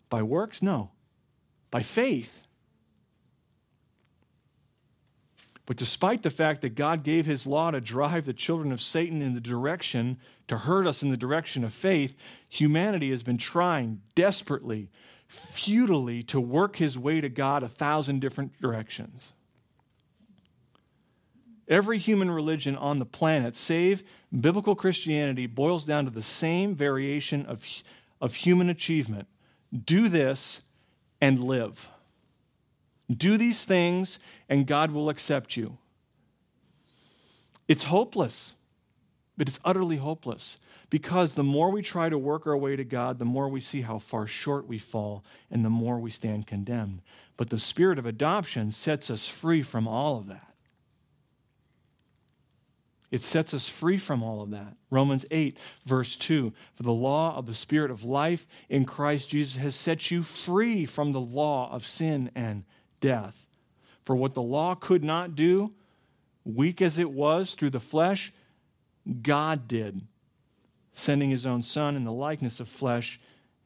by 0.09 0.23
works? 0.23 0.61
No, 0.61 0.91
by 1.71 1.81
faith. 1.81 2.44
But 5.65 5.77
despite 5.77 6.21
the 6.21 6.29
fact 6.29 6.61
that 6.61 6.75
God 6.75 7.03
gave 7.03 7.25
his 7.25 7.47
law 7.47 7.71
to 7.71 7.81
drive 7.81 8.25
the 8.25 8.33
children 8.33 8.71
of 8.71 8.81
Satan 8.81 9.21
in 9.21 9.33
the 9.33 9.41
direction, 9.41 10.17
to 10.47 10.57
hurt 10.57 10.85
us 10.85 11.01
in 11.01 11.09
the 11.09 11.17
direction 11.17 11.63
of 11.63 11.73
faith, 11.73 12.15
humanity 12.47 13.09
has 13.09 13.23
been 13.23 13.37
trying 13.37 14.01
desperately 14.13 14.89
futilely 15.27 16.21
to 16.23 16.39
work 16.39 16.75
his 16.75 16.99
way 16.99 17.19
to 17.19 17.29
God 17.29 17.63
a 17.63 17.67
thousand 17.67 18.19
different 18.21 18.59
directions. 18.61 19.33
Every 21.67 21.97
human 21.97 22.29
religion 22.29 22.75
on 22.75 22.99
the 22.99 23.05
planet, 23.05 23.55
save 23.55 24.03
biblical 24.39 24.75
Christianity, 24.75 25.47
boils 25.47 25.83
down 25.83 26.05
to 26.05 26.11
the 26.11 26.21
same 26.21 26.75
variation 26.75 27.43
of, 27.47 27.65
of 28.21 28.35
human 28.35 28.69
achievement 28.69 29.27
do 29.83 30.07
this 30.07 30.61
and 31.19 31.43
live. 31.43 31.89
Do 33.13 33.37
these 33.37 33.65
things, 33.65 34.19
and 34.49 34.65
God 34.65 34.91
will 34.91 35.09
accept 35.09 35.55
you. 35.55 35.77
It's 37.67 37.85
hopeless, 37.85 38.53
but 39.37 39.47
it's 39.47 39.59
utterly 39.63 39.97
hopeless. 39.97 40.57
Because 40.89 41.33
the 41.33 41.43
more 41.43 41.71
we 41.71 41.81
try 41.81 42.09
to 42.09 42.17
work 42.17 42.45
our 42.45 42.55
way 42.55 42.75
to 42.75 42.83
God, 42.83 43.17
the 43.17 43.25
more 43.25 43.49
we 43.49 43.59
see 43.59 43.81
how 43.81 43.97
far 43.97 44.27
short 44.27 44.67
we 44.67 44.77
fall, 44.77 45.23
and 45.49 45.65
the 45.65 45.69
more 45.69 45.99
we 45.99 46.11
stand 46.11 46.47
condemned. 46.47 47.01
But 47.37 47.49
the 47.49 47.59
spirit 47.59 47.99
of 47.99 48.05
adoption 48.05 48.71
sets 48.71 49.09
us 49.09 49.27
free 49.27 49.61
from 49.61 49.87
all 49.87 50.17
of 50.17 50.27
that. 50.27 50.55
It 53.11 53.21
sets 53.21 53.53
us 53.53 53.69
free 53.69 53.97
from 53.97 54.23
all 54.23 54.41
of 54.41 54.51
that. 54.51 54.75
Romans 54.89 55.25
8, 55.31 55.59
verse 55.85 56.15
2 56.15 56.51
For 56.73 56.83
the 56.83 56.91
law 56.91 57.35
of 57.35 57.45
the 57.45 57.53
Spirit 57.53 57.91
of 57.91 58.03
life 58.03 58.47
in 58.69 58.85
Christ 58.85 59.29
Jesus 59.29 59.57
has 59.57 59.75
set 59.75 60.11
you 60.11 60.23
free 60.23 60.85
from 60.85 61.11
the 61.11 61.21
law 61.21 61.71
of 61.71 61.85
sin 61.85 62.31
and 62.35 62.63
death. 62.99 63.47
For 64.03 64.15
what 64.15 64.33
the 64.33 64.41
law 64.41 64.75
could 64.75 65.03
not 65.03 65.35
do, 65.35 65.71
weak 66.43 66.81
as 66.81 66.99
it 66.99 67.11
was 67.11 67.53
through 67.53 67.71
the 67.71 67.79
flesh, 67.79 68.31
God 69.21 69.67
did 69.67 70.01
sending 70.95 71.29
his 71.29 71.45
own 71.45 71.61
Son 71.61 71.95
in 71.97 72.05
the 72.05 72.11
likeness 72.11 72.61
of 72.61 72.69
flesh 72.69 73.19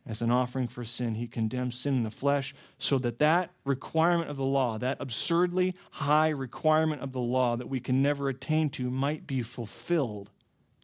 as 0.07 0.23
an 0.23 0.31
offering 0.31 0.67
for 0.67 0.83
sin. 0.83 1.13
He 1.13 1.27
condemned 1.27 1.75
sin 1.75 1.95
in 1.95 2.03
the 2.03 2.09
flesh 2.09 2.55
so 2.79 2.97
that 2.97 3.19
that 3.19 3.51
requirement 3.63 4.31
of 4.31 4.37
the 4.37 4.43
law, 4.43 4.79
that 4.79 4.97
absurdly 4.99 5.75
high 5.91 6.29
requirement 6.29 7.03
of 7.03 7.11
the 7.11 7.19
law 7.19 7.55
that 7.55 7.69
we 7.69 7.79
can 7.79 8.01
never 8.01 8.29
attain 8.29 8.71
to, 8.71 8.89
might 8.89 9.27
be 9.27 9.43
fulfilled 9.43 10.31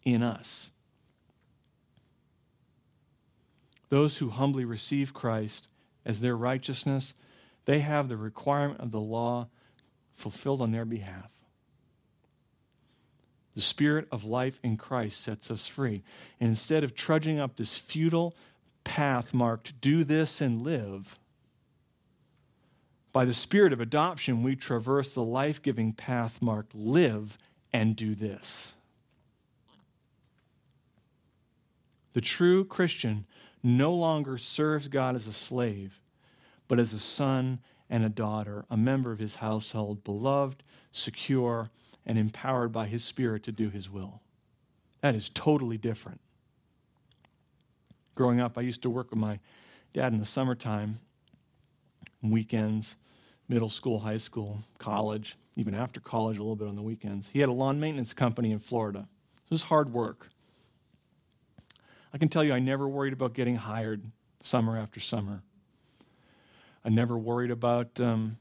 in 0.04 0.22
us. 0.22 0.72
Those 3.90 4.20
who 4.20 4.30
humbly 4.30 4.66
receive 4.66 5.16
Christ 5.16 5.72
as 6.06 6.22
their 6.22 6.38
righteousness, 6.38 7.16
they 7.66 7.80
have 7.80 8.08
the 8.08 8.18
requirement 8.18 8.80
of 8.80 8.92
the 8.92 9.00
law 9.00 9.48
fulfilled 10.14 10.62
on 10.62 10.72
their 10.72 10.86
behalf. 10.86 11.32
The 13.54 13.62
Spirit 13.62 14.08
of 14.12 14.26
life 14.26 14.60
in 14.64 14.78
Christ 14.78 15.22
sets 15.22 15.50
us 15.50 15.68
free. 15.68 16.04
And 16.40 16.50
instead 16.50 16.84
of 16.84 16.94
trudging 16.94 17.40
up 17.40 17.56
this 17.56 17.78
futile 17.78 18.36
path 18.84 19.34
marked, 19.34 19.80
do 19.82 20.04
this 20.04 20.42
and 20.42 20.62
live, 20.62 21.18
by 23.14 23.24
the 23.24 23.34
Spirit 23.34 23.72
of 23.72 23.80
adoption, 23.80 24.44
we 24.44 24.58
traverse 24.58 25.14
the 25.14 25.24
life 25.24 25.62
giving 25.62 25.94
path 25.94 26.42
marked, 26.42 26.76
live 26.76 27.38
and 27.72 27.96
do 27.96 28.14
this. 28.14 28.76
The 32.12 32.20
true 32.20 32.66
Christian 32.66 33.26
no 33.64 33.94
longer 33.94 34.38
serves 34.38 34.90
God 34.90 35.16
as 35.16 35.28
a 35.28 35.34
slave, 35.34 36.02
but 36.68 36.80
as 36.80 36.94
a 36.94 37.00
son 37.00 37.60
and 37.90 38.04
a 38.04 38.10
daughter, 38.10 38.66
a 38.70 38.78
member 38.78 39.12
of 39.12 39.20
his 39.20 39.36
household, 39.36 40.04
beloved, 40.04 40.64
secure, 40.92 41.70
and 42.06 42.18
empowered 42.18 42.72
by 42.72 42.88
His 42.88 43.04
Spirit 43.04 43.44
to 43.44 43.52
do 43.52 43.70
His 43.70 43.90
will. 43.90 44.22
That 45.02 45.16
is 45.16 45.30
totally 45.30 45.78
different. 45.78 46.22
Growing 48.16 48.40
up, 48.40 48.58
I 48.58 48.62
used 48.62 48.82
to 48.84 48.90
work 48.90 49.10
with 49.10 49.20
my 49.20 49.40
dad 49.94 50.14
in 50.14 50.20
the 50.20 50.26
summertime, 50.26 50.96
weekends, 52.22 52.96
middle 53.50 53.70
school, 53.70 54.00
high 54.00 54.18
school, 54.18 54.60
college, 54.78 55.38
even 55.56 55.76
after 55.76 56.00
college, 56.00 56.38
a 56.38 56.42
little 56.42 56.56
bit 56.56 56.68
on 56.68 56.76
the 56.76 56.82
weekends. 56.82 57.30
He 57.30 57.40
had 57.40 57.50
a 57.50 57.54
lawn 57.54 57.80
maintenance 57.80 58.14
company 58.14 58.52
in 58.52 58.60
Florida. 58.60 59.00
It 59.00 59.52
was 59.52 59.64
hard 59.64 59.92
work. 59.92 60.30
I 62.14 62.18
can 62.18 62.30
tell 62.30 62.44
you, 62.44 62.54
I 62.54 62.60
never 62.60 62.88
worried 62.88 63.14
about 63.14 63.34
getting 63.34 63.58
hired 63.58 64.04
summer 64.42 64.78
after 64.78 65.00
summer. 65.00 65.42
I 66.86 66.90
never 66.90 67.18
worried 67.18 67.52
about 67.52 68.00
um, 68.00 68.38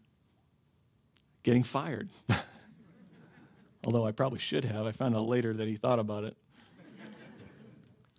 getting 1.42 1.64
fired. 1.64 2.10
although 3.86 4.06
I 4.06 4.12
probably 4.12 4.38
should 4.38 4.64
have. 4.64 4.86
I 4.86 4.92
found 4.92 5.14
out 5.14 5.26
later 5.26 5.52
that 5.54 5.68
he 5.68 5.76
thought 5.76 5.98
about 5.98 6.24
it. 6.24 6.36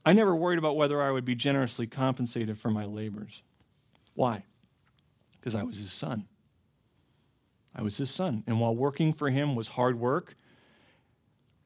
I 0.05 0.13
never 0.13 0.35
worried 0.35 0.59
about 0.59 0.75
whether 0.75 1.01
I 1.01 1.09
would 1.09 1.25
be 1.25 1.33
generously 1.33 1.87
compensated 1.87 2.59
for 2.59 2.69
my 2.69 2.85
labors. 2.85 3.41
Why? 4.13 4.43
Because 5.31 5.55
I 5.55 5.63
was 5.63 5.77
his 5.77 5.91
son. 5.91 6.27
I 7.75 7.81
was 7.81 7.97
his 7.97 8.11
son. 8.11 8.43
And 8.45 8.59
while 8.59 8.75
working 8.75 9.13
for 9.13 9.29
him 9.29 9.55
was 9.55 9.69
hard 9.69 9.99
work, 9.99 10.35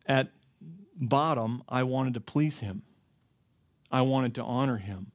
at 0.06 0.32
bottom, 0.96 1.64
I 1.68 1.84
wanted 1.84 2.14
to 2.14 2.22
please 2.22 2.62
him. 2.62 2.84
I 3.92 4.02
wanted 4.02 4.36
to 4.36 4.44
honor 4.44 4.78
him. 4.78 5.12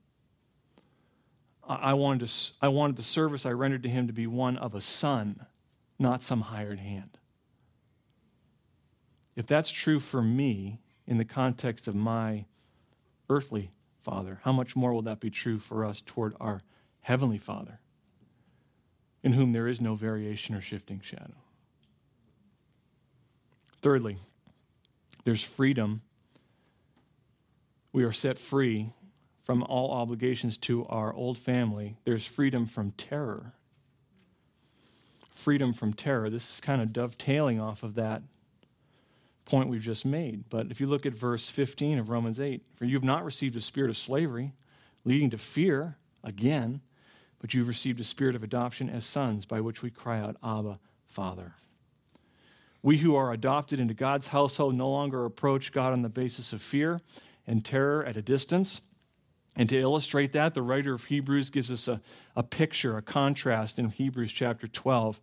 I 1.66 1.94
wanted, 1.94 2.26
to, 2.26 2.52
I 2.60 2.68
wanted 2.68 2.96
the 2.96 3.02
service 3.02 3.46
I 3.46 3.52
rendered 3.52 3.82
to 3.84 3.88
him 3.88 4.06
to 4.06 4.12
be 4.12 4.26
one 4.26 4.56
of 4.56 4.74
a 4.74 4.80
son, 4.80 5.46
not 5.98 6.22
some 6.22 6.42
hired 6.42 6.80
hand. 6.80 7.18
If 9.34 9.46
that's 9.46 9.70
true 9.70 9.98
for 9.98 10.22
me 10.22 10.80
in 11.06 11.18
the 11.18 11.24
context 11.24 11.88
of 11.88 11.94
my 11.94 12.44
earthly 13.28 13.70
father, 14.02 14.40
how 14.42 14.52
much 14.52 14.76
more 14.76 14.92
will 14.92 15.02
that 15.02 15.20
be 15.20 15.30
true 15.30 15.58
for 15.58 15.84
us 15.84 16.02
toward 16.04 16.34
our 16.40 16.60
heavenly 17.00 17.38
father, 17.38 17.80
in 19.22 19.32
whom 19.32 19.52
there 19.52 19.66
is 19.66 19.80
no 19.80 19.94
variation 19.94 20.54
or 20.54 20.60
shifting 20.60 21.00
shadow? 21.00 21.34
Thirdly, 23.80 24.16
there's 25.24 25.42
freedom. 25.42 26.02
We 27.92 28.04
are 28.04 28.12
set 28.12 28.38
free 28.38 28.90
from 29.44 29.62
all 29.62 29.92
obligations 29.92 30.56
to 30.56 30.86
our 30.86 31.14
old 31.14 31.38
family. 31.38 31.96
There's 32.04 32.26
freedom 32.26 32.66
from 32.66 32.92
terror. 32.92 33.52
Freedom 35.30 35.72
from 35.72 35.92
terror. 35.92 36.30
This 36.30 36.54
is 36.54 36.60
kind 36.60 36.80
of 36.80 36.92
dovetailing 36.92 37.60
off 37.60 37.82
of 37.82 37.94
that 37.94 38.22
point 39.44 39.68
we've 39.68 39.82
just 39.82 40.06
made. 40.06 40.48
But 40.48 40.70
if 40.70 40.80
you 40.80 40.86
look 40.86 41.04
at 41.04 41.12
verse 41.12 41.50
15 41.50 41.98
of 41.98 42.08
Romans 42.08 42.40
8, 42.40 42.66
for 42.74 42.86
you 42.86 42.94
have 42.94 43.04
not 43.04 43.24
received 43.24 43.54
a 43.56 43.60
spirit 43.60 43.90
of 43.90 43.96
slavery, 43.96 44.52
leading 45.04 45.28
to 45.30 45.38
fear 45.38 45.98
again, 46.22 46.80
but 47.38 47.52
you've 47.52 47.68
received 47.68 48.00
a 48.00 48.04
spirit 48.04 48.34
of 48.34 48.42
adoption 48.42 48.88
as 48.88 49.04
sons, 49.04 49.44
by 49.44 49.60
which 49.60 49.82
we 49.82 49.90
cry 49.90 50.18
out, 50.18 50.36
Abba, 50.42 50.76
Father. 51.06 51.52
We 52.82 52.98
who 52.98 53.14
are 53.16 53.32
adopted 53.32 53.80
into 53.80 53.92
God's 53.92 54.28
household 54.28 54.74
no 54.74 54.88
longer 54.88 55.26
approach 55.26 55.72
God 55.72 55.92
on 55.92 56.00
the 56.00 56.08
basis 56.08 56.54
of 56.54 56.62
fear 56.62 57.00
and 57.46 57.62
terror 57.62 58.04
at 58.04 58.16
a 58.16 58.22
distance. 58.22 58.80
And 59.56 59.68
to 59.68 59.78
illustrate 59.78 60.32
that, 60.32 60.54
the 60.54 60.62
writer 60.62 60.94
of 60.94 61.04
Hebrews 61.04 61.50
gives 61.50 61.70
us 61.70 61.86
a, 61.86 62.00
a 62.34 62.42
picture, 62.42 62.96
a 62.96 63.02
contrast 63.02 63.78
in 63.78 63.88
Hebrews 63.88 64.32
chapter 64.32 64.66
12. 64.66 65.20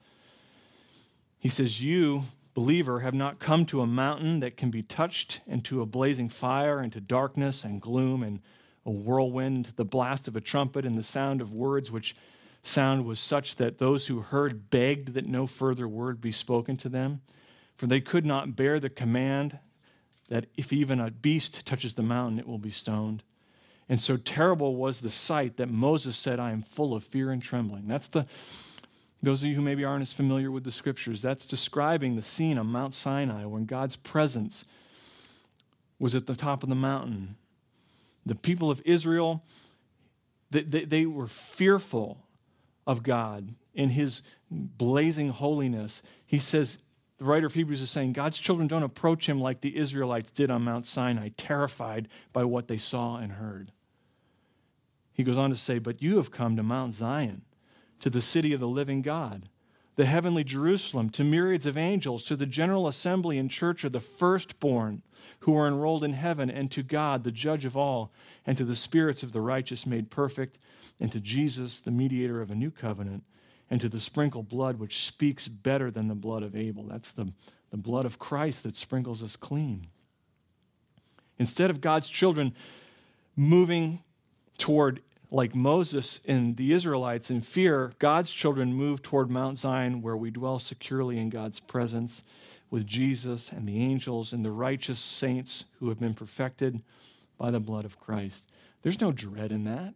He 1.39 1.49
says, 1.49 1.83
You 1.83 2.23
believer, 2.53 2.99
have 2.99 3.13
not 3.13 3.39
come 3.39 3.65
to 3.65 3.81
a 3.81 3.87
mountain 3.87 4.39
that 4.39 4.57
can 4.57 4.69
be 4.69 4.83
touched, 4.83 5.41
and 5.47 5.63
to 5.65 5.81
a 5.81 5.85
blazing 5.85 6.29
fire, 6.29 6.79
and 6.79 6.91
to 6.93 7.01
darkness 7.01 7.63
and 7.63 7.81
gloom, 7.81 8.23
and 8.23 8.39
a 8.85 8.91
whirlwind, 8.91 9.73
the 9.75 9.85
blast 9.85 10.27
of 10.27 10.35
a 10.35 10.41
trumpet, 10.41 10.85
and 10.85 10.97
the 10.97 11.03
sound 11.03 11.41
of 11.41 11.51
words, 11.51 11.91
which 11.91 12.15
sound 12.63 13.05
was 13.05 13.19
such 13.19 13.55
that 13.57 13.79
those 13.79 14.07
who 14.07 14.19
heard 14.19 14.69
begged 14.69 15.13
that 15.13 15.27
no 15.27 15.47
further 15.47 15.87
word 15.87 16.21
be 16.21 16.31
spoken 16.31 16.77
to 16.77 16.89
them. 16.89 17.21
For 17.75 17.87
they 17.87 18.01
could 18.01 18.25
not 18.25 18.55
bear 18.55 18.79
the 18.79 18.89
command 18.89 19.59
that 20.29 20.45
if 20.55 20.71
even 20.71 20.99
a 20.99 21.09
beast 21.09 21.65
touches 21.65 21.95
the 21.95 22.03
mountain, 22.03 22.39
it 22.39 22.47
will 22.47 22.59
be 22.59 22.69
stoned. 22.69 23.23
And 23.89 23.99
so 23.99 24.17
terrible 24.17 24.75
was 24.75 25.01
the 25.01 25.09
sight 25.09 25.57
that 25.57 25.69
Moses 25.69 26.15
said, 26.15 26.39
I 26.39 26.51
am 26.51 26.61
full 26.61 26.93
of 26.93 27.03
fear 27.03 27.31
and 27.31 27.41
trembling. 27.41 27.87
That's 27.87 28.07
the 28.07 28.25
those 29.23 29.43
of 29.43 29.49
you 29.49 29.55
who 29.55 29.61
maybe 29.61 29.85
aren't 29.85 30.01
as 30.01 30.13
familiar 30.13 30.49
with 30.49 30.63
the 30.63 30.71
scriptures, 30.71 31.21
that's 31.21 31.45
describing 31.45 32.15
the 32.15 32.21
scene 32.21 32.57
on 32.57 32.67
Mount 32.67 32.95
Sinai 32.95 33.45
when 33.45 33.65
God's 33.65 33.95
presence 33.95 34.65
was 35.99 36.15
at 36.15 36.25
the 36.25 36.35
top 36.35 36.63
of 36.63 36.69
the 36.69 36.75
mountain. 36.75 37.35
The 38.25 38.33
people 38.33 38.71
of 38.71 38.81
Israel, 38.83 39.43
they, 40.49 40.63
they, 40.63 40.85
they 40.85 41.05
were 41.05 41.27
fearful 41.27 42.17
of 42.87 43.03
God, 43.03 43.49
in 43.73 43.89
his 43.89 44.21
blazing 44.49 45.29
holiness, 45.29 46.01
he 46.25 46.37
says, 46.37 46.79
the 47.21 47.27
writer 47.27 47.45
of 47.45 47.53
Hebrews 47.53 47.83
is 47.83 47.91
saying, 47.91 48.13
God's 48.13 48.39
children 48.39 48.67
don't 48.67 48.81
approach 48.81 49.29
him 49.29 49.39
like 49.39 49.61
the 49.61 49.77
Israelites 49.77 50.31
did 50.31 50.49
on 50.49 50.63
Mount 50.63 50.87
Sinai, 50.87 51.29
terrified 51.37 52.07
by 52.33 52.45
what 52.45 52.67
they 52.67 52.77
saw 52.77 53.17
and 53.17 53.33
heard. 53.33 53.71
He 55.13 55.21
goes 55.21 55.37
on 55.37 55.51
to 55.51 55.55
say, 55.55 55.77
But 55.77 56.01
you 56.01 56.17
have 56.17 56.31
come 56.31 56.55
to 56.55 56.63
Mount 56.63 56.93
Zion, 56.93 57.43
to 57.99 58.09
the 58.09 58.23
city 58.23 58.53
of 58.53 58.59
the 58.59 58.67
living 58.67 59.03
God, 59.03 59.43
the 59.97 60.05
heavenly 60.05 60.43
Jerusalem, 60.43 61.11
to 61.11 61.23
myriads 61.23 61.67
of 61.67 61.77
angels, 61.77 62.23
to 62.23 62.35
the 62.35 62.47
general 62.47 62.87
assembly 62.87 63.37
and 63.37 63.51
church 63.51 63.83
of 63.83 63.91
the 63.91 63.99
firstborn 63.99 65.03
who 65.41 65.55
are 65.55 65.67
enrolled 65.67 66.03
in 66.03 66.13
heaven, 66.13 66.49
and 66.49 66.71
to 66.71 66.81
God, 66.81 67.23
the 67.23 67.31
judge 67.31 67.65
of 67.65 67.77
all, 67.77 68.11
and 68.47 68.57
to 68.57 68.65
the 68.65 68.75
spirits 68.75 69.21
of 69.21 69.31
the 69.31 69.41
righteous 69.41 69.85
made 69.85 70.09
perfect, 70.09 70.57
and 70.99 71.11
to 71.11 71.19
Jesus, 71.19 71.81
the 71.81 71.91
mediator 71.91 72.41
of 72.41 72.49
a 72.49 72.55
new 72.55 72.71
covenant 72.71 73.25
and 73.71 73.79
to 73.79 73.89
the 73.89 74.01
sprinkled 74.01 74.49
blood 74.49 74.77
which 74.77 74.99
speaks 74.99 75.47
better 75.47 75.89
than 75.89 76.09
the 76.09 76.13
blood 76.13 76.43
of 76.43 76.55
Abel. 76.55 76.83
That's 76.83 77.13
the, 77.13 77.31
the 77.71 77.77
blood 77.77 78.03
of 78.03 78.19
Christ 78.19 78.63
that 78.63 78.75
sprinkles 78.75 79.23
us 79.23 79.37
clean. 79.37 79.87
Instead 81.39 81.69
of 81.69 81.79
God's 81.79 82.09
children 82.09 82.53
moving 83.35 84.03
toward, 84.57 85.01
like 85.31 85.55
Moses 85.55 86.19
and 86.27 86.57
the 86.57 86.73
Israelites, 86.73 87.31
in 87.31 87.39
fear, 87.39 87.93
God's 87.97 88.31
children 88.31 88.73
move 88.73 89.01
toward 89.01 89.31
Mount 89.31 89.57
Zion 89.57 90.01
where 90.01 90.17
we 90.17 90.29
dwell 90.29 90.59
securely 90.59 91.17
in 91.17 91.29
God's 91.29 91.61
presence 91.61 92.23
with 92.69 92.85
Jesus 92.85 93.53
and 93.53 93.67
the 93.67 93.81
angels 93.81 94.33
and 94.33 94.43
the 94.43 94.51
righteous 94.51 94.99
saints 94.99 95.63
who 95.79 95.87
have 95.87 95.99
been 95.99 96.13
perfected 96.13 96.81
by 97.37 97.49
the 97.49 97.59
blood 97.61 97.85
of 97.85 97.99
Christ. 97.99 98.43
There's 98.81 99.01
no 99.01 99.13
dread 99.13 99.51
in 99.51 99.63
that. 99.63 99.93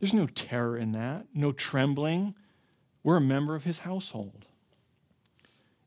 There's 0.00 0.14
no 0.14 0.26
terror 0.26 0.76
in 0.78 0.92
that, 0.92 1.26
no 1.34 1.52
trembling, 1.52 2.34
we're 3.02 3.16
a 3.16 3.20
member 3.20 3.54
of 3.54 3.64
his 3.64 3.80
household. 3.80 4.46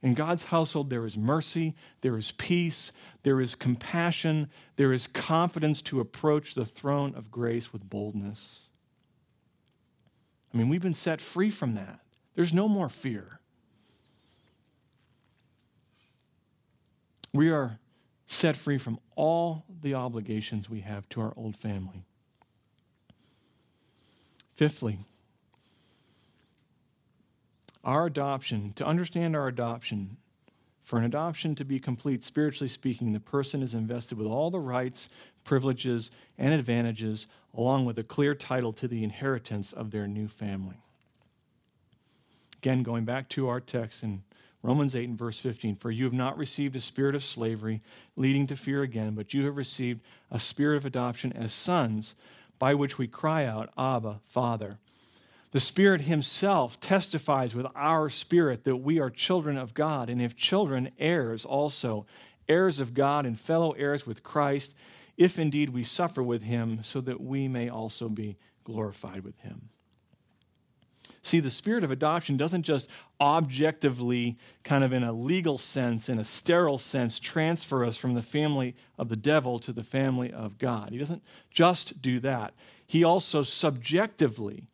In 0.01 0.13
God's 0.13 0.45
household, 0.45 0.89
there 0.89 1.05
is 1.05 1.17
mercy, 1.17 1.73
there 2.01 2.17
is 2.17 2.31
peace, 2.31 2.91
there 3.23 3.41
is 3.41 3.55
compassion, 3.55 4.49
there 4.75 4.93
is 4.93 5.07
confidence 5.07 5.81
to 5.83 5.99
approach 5.99 6.53
the 6.53 6.65
throne 6.65 7.15
of 7.15 7.31
grace 7.31 7.73
with 7.73 7.89
boldness. 7.89 8.69
I 10.53 10.57
mean, 10.57 10.69
we've 10.69 10.81
been 10.81 10.93
set 10.93 11.21
free 11.21 11.49
from 11.49 11.73
that. 11.75 12.01
There's 12.35 12.53
no 12.53 12.67
more 12.67 12.87
fear. 12.87 13.39
We 17.33 17.49
are 17.49 17.79
set 18.27 18.55
free 18.55 18.77
from 18.77 18.99
all 19.15 19.65
the 19.81 19.95
obligations 19.95 20.69
we 20.69 20.81
have 20.81 21.09
to 21.09 21.21
our 21.21 21.33
old 21.35 21.55
family. 21.55 22.05
Fifthly, 24.53 24.99
our 27.85 28.07
adoption, 28.07 28.71
to 28.73 28.85
understand 28.85 29.35
our 29.35 29.47
adoption, 29.47 30.17
for 30.83 30.99
an 30.99 31.05
adoption 31.05 31.55
to 31.55 31.65
be 31.65 31.79
complete, 31.79 32.23
spiritually 32.23 32.67
speaking, 32.67 33.13
the 33.13 33.19
person 33.19 33.63
is 33.63 33.73
invested 33.73 34.17
with 34.17 34.27
all 34.27 34.51
the 34.51 34.59
rights, 34.59 35.09
privileges, 35.43 36.11
and 36.37 36.53
advantages, 36.53 37.27
along 37.55 37.85
with 37.85 37.97
a 37.97 38.03
clear 38.03 38.35
title 38.35 38.73
to 38.73 38.87
the 38.87 39.03
inheritance 39.03 39.71
of 39.73 39.91
their 39.91 40.07
new 40.07 40.27
family. 40.27 40.75
Again, 42.57 42.83
going 42.83 43.05
back 43.05 43.29
to 43.29 43.47
our 43.47 43.59
text 43.59 44.03
in 44.03 44.23
Romans 44.61 44.95
8 44.95 45.09
and 45.09 45.17
verse 45.17 45.39
15 45.39 45.75
For 45.75 45.91
you 45.91 46.05
have 46.05 46.13
not 46.13 46.37
received 46.37 46.75
a 46.75 46.79
spirit 46.79 47.15
of 47.15 47.23
slavery 47.23 47.81
leading 48.15 48.47
to 48.47 48.55
fear 48.55 48.81
again, 48.81 49.13
but 49.13 49.33
you 49.33 49.45
have 49.45 49.57
received 49.57 50.01
a 50.31 50.39
spirit 50.39 50.77
of 50.77 50.85
adoption 50.85 51.31
as 51.33 51.53
sons, 51.53 52.15
by 52.57 52.73
which 52.73 52.97
we 52.97 53.07
cry 53.07 53.45
out, 53.45 53.69
Abba, 53.77 54.19
Father. 54.25 54.79
The 55.55 55.61
Spirit 55.61 56.01
Himself 56.01 56.81
testifies 56.81 57.55
with 57.55 57.65
our 57.77 58.09
spirit 58.09 58.65
that 58.65 58.75
we 58.75 58.99
are 58.99 59.09
children 59.09 59.55
of 59.55 59.73
God, 59.73 60.09
and 60.09 60.21
if 60.21 60.35
children, 60.35 60.91
heirs 60.99 61.45
also, 61.45 62.05
heirs 62.49 62.81
of 62.81 62.93
God 62.93 63.25
and 63.25 63.39
fellow 63.39 63.71
heirs 63.71 64.05
with 64.05 64.21
Christ, 64.21 64.75
if 65.15 65.39
indeed 65.39 65.69
we 65.69 65.81
suffer 65.81 66.21
with 66.21 66.41
Him, 66.41 66.83
so 66.83 66.99
that 66.99 67.21
we 67.21 67.47
may 67.47 67.69
also 67.69 68.09
be 68.09 68.35
glorified 68.65 69.23
with 69.23 69.39
Him. 69.39 69.69
See, 71.21 71.39
the 71.39 71.49
spirit 71.49 71.85
of 71.85 71.89
adoption 71.89 72.35
doesn't 72.35 72.63
just 72.63 72.89
objectively, 73.21 74.37
kind 74.65 74.83
of 74.83 74.91
in 74.91 75.03
a 75.03 75.13
legal 75.13 75.57
sense, 75.57 76.09
in 76.09 76.19
a 76.19 76.25
sterile 76.25 76.77
sense, 76.77 77.17
transfer 77.17 77.85
us 77.85 77.95
from 77.95 78.13
the 78.13 78.21
family 78.21 78.75
of 78.97 79.07
the 79.07 79.15
devil 79.15 79.57
to 79.59 79.71
the 79.71 79.83
family 79.83 80.33
of 80.33 80.57
God. 80.57 80.89
He 80.91 80.97
doesn't 80.97 81.23
just 81.49 82.01
do 82.01 82.19
that. 82.19 82.53
He 82.85 83.05
also 83.05 83.41
subjectively 83.41 84.65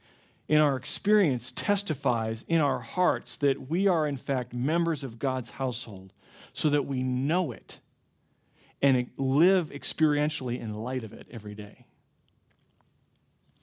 in 0.52 0.60
our 0.60 0.76
experience 0.76 1.50
testifies 1.50 2.44
in 2.46 2.60
our 2.60 2.80
hearts 2.80 3.38
that 3.38 3.70
we 3.70 3.88
are, 3.88 4.06
in 4.06 4.18
fact, 4.18 4.54
members 4.54 5.02
of 5.02 5.18
God's 5.18 5.52
household 5.52 6.12
so 6.52 6.68
that 6.68 6.86
we 6.86 7.04
know 7.04 7.54
it 7.54 7.80
and 8.82 9.10
live 9.16 9.70
experientially 9.70 10.60
in 10.60 10.74
light 10.74 11.06
of 11.06 11.14
it 11.14 11.26
every 11.32 11.56
day. 11.56 11.86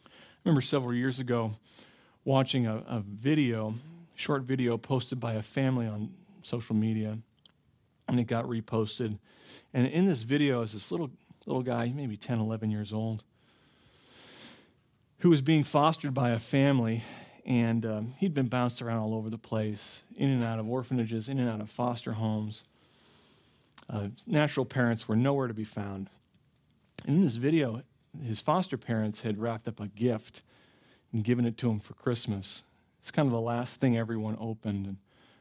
I 0.06 0.10
remember 0.46 0.62
several 0.62 0.94
years 0.94 1.20
ago 1.20 1.50
watching 2.24 2.66
a, 2.66 2.76
a 2.88 3.00
video, 3.00 3.74
short 4.14 4.44
video 4.44 4.78
posted 4.78 5.20
by 5.20 5.34
a 5.34 5.42
family 5.42 5.86
on 5.86 6.08
social 6.42 6.74
media, 6.74 7.18
and 8.08 8.18
it 8.18 8.24
got 8.24 8.46
reposted. 8.46 9.18
And 9.74 9.86
in 9.88 10.06
this 10.06 10.22
video 10.22 10.62
is 10.62 10.72
this 10.72 10.90
little 10.90 11.10
little 11.44 11.62
guy, 11.62 11.92
maybe 11.94 12.16
10, 12.16 12.38
11 12.40 12.70
years 12.70 12.94
old, 12.94 13.24
who 15.20 15.30
was 15.30 15.42
being 15.42 15.64
fostered 15.64 16.14
by 16.14 16.30
a 16.30 16.38
family, 16.38 17.02
and 17.44 17.84
um, 17.84 18.06
he'd 18.18 18.34
been 18.34 18.46
bounced 18.46 18.80
around 18.82 18.98
all 18.98 19.14
over 19.14 19.30
the 19.30 19.38
place, 19.38 20.04
in 20.16 20.28
and 20.30 20.44
out 20.44 20.58
of 20.58 20.68
orphanages, 20.68 21.28
in 21.28 21.38
and 21.38 21.48
out 21.48 21.60
of 21.60 21.70
foster 21.70 22.12
homes. 22.12 22.62
Uh, 23.90 24.08
natural 24.26 24.66
parents 24.66 25.08
were 25.08 25.16
nowhere 25.16 25.48
to 25.48 25.54
be 25.54 25.64
found. 25.64 26.08
And 27.06 27.16
in 27.16 27.22
this 27.22 27.36
video, 27.36 27.82
his 28.24 28.40
foster 28.40 28.76
parents 28.76 29.22
had 29.22 29.38
wrapped 29.38 29.66
up 29.66 29.80
a 29.80 29.88
gift 29.88 30.42
and 31.12 31.24
given 31.24 31.46
it 31.46 31.56
to 31.58 31.70
him 31.70 31.80
for 31.80 31.94
Christmas. 31.94 32.62
It's 33.00 33.10
kind 33.10 33.26
of 33.26 33.32
the 33.32 33.40
last 33.40 33.80
thing 33.80 33.96
everyone 33.96 34.36
opened. 34.38 34.86
And 34.86 34.96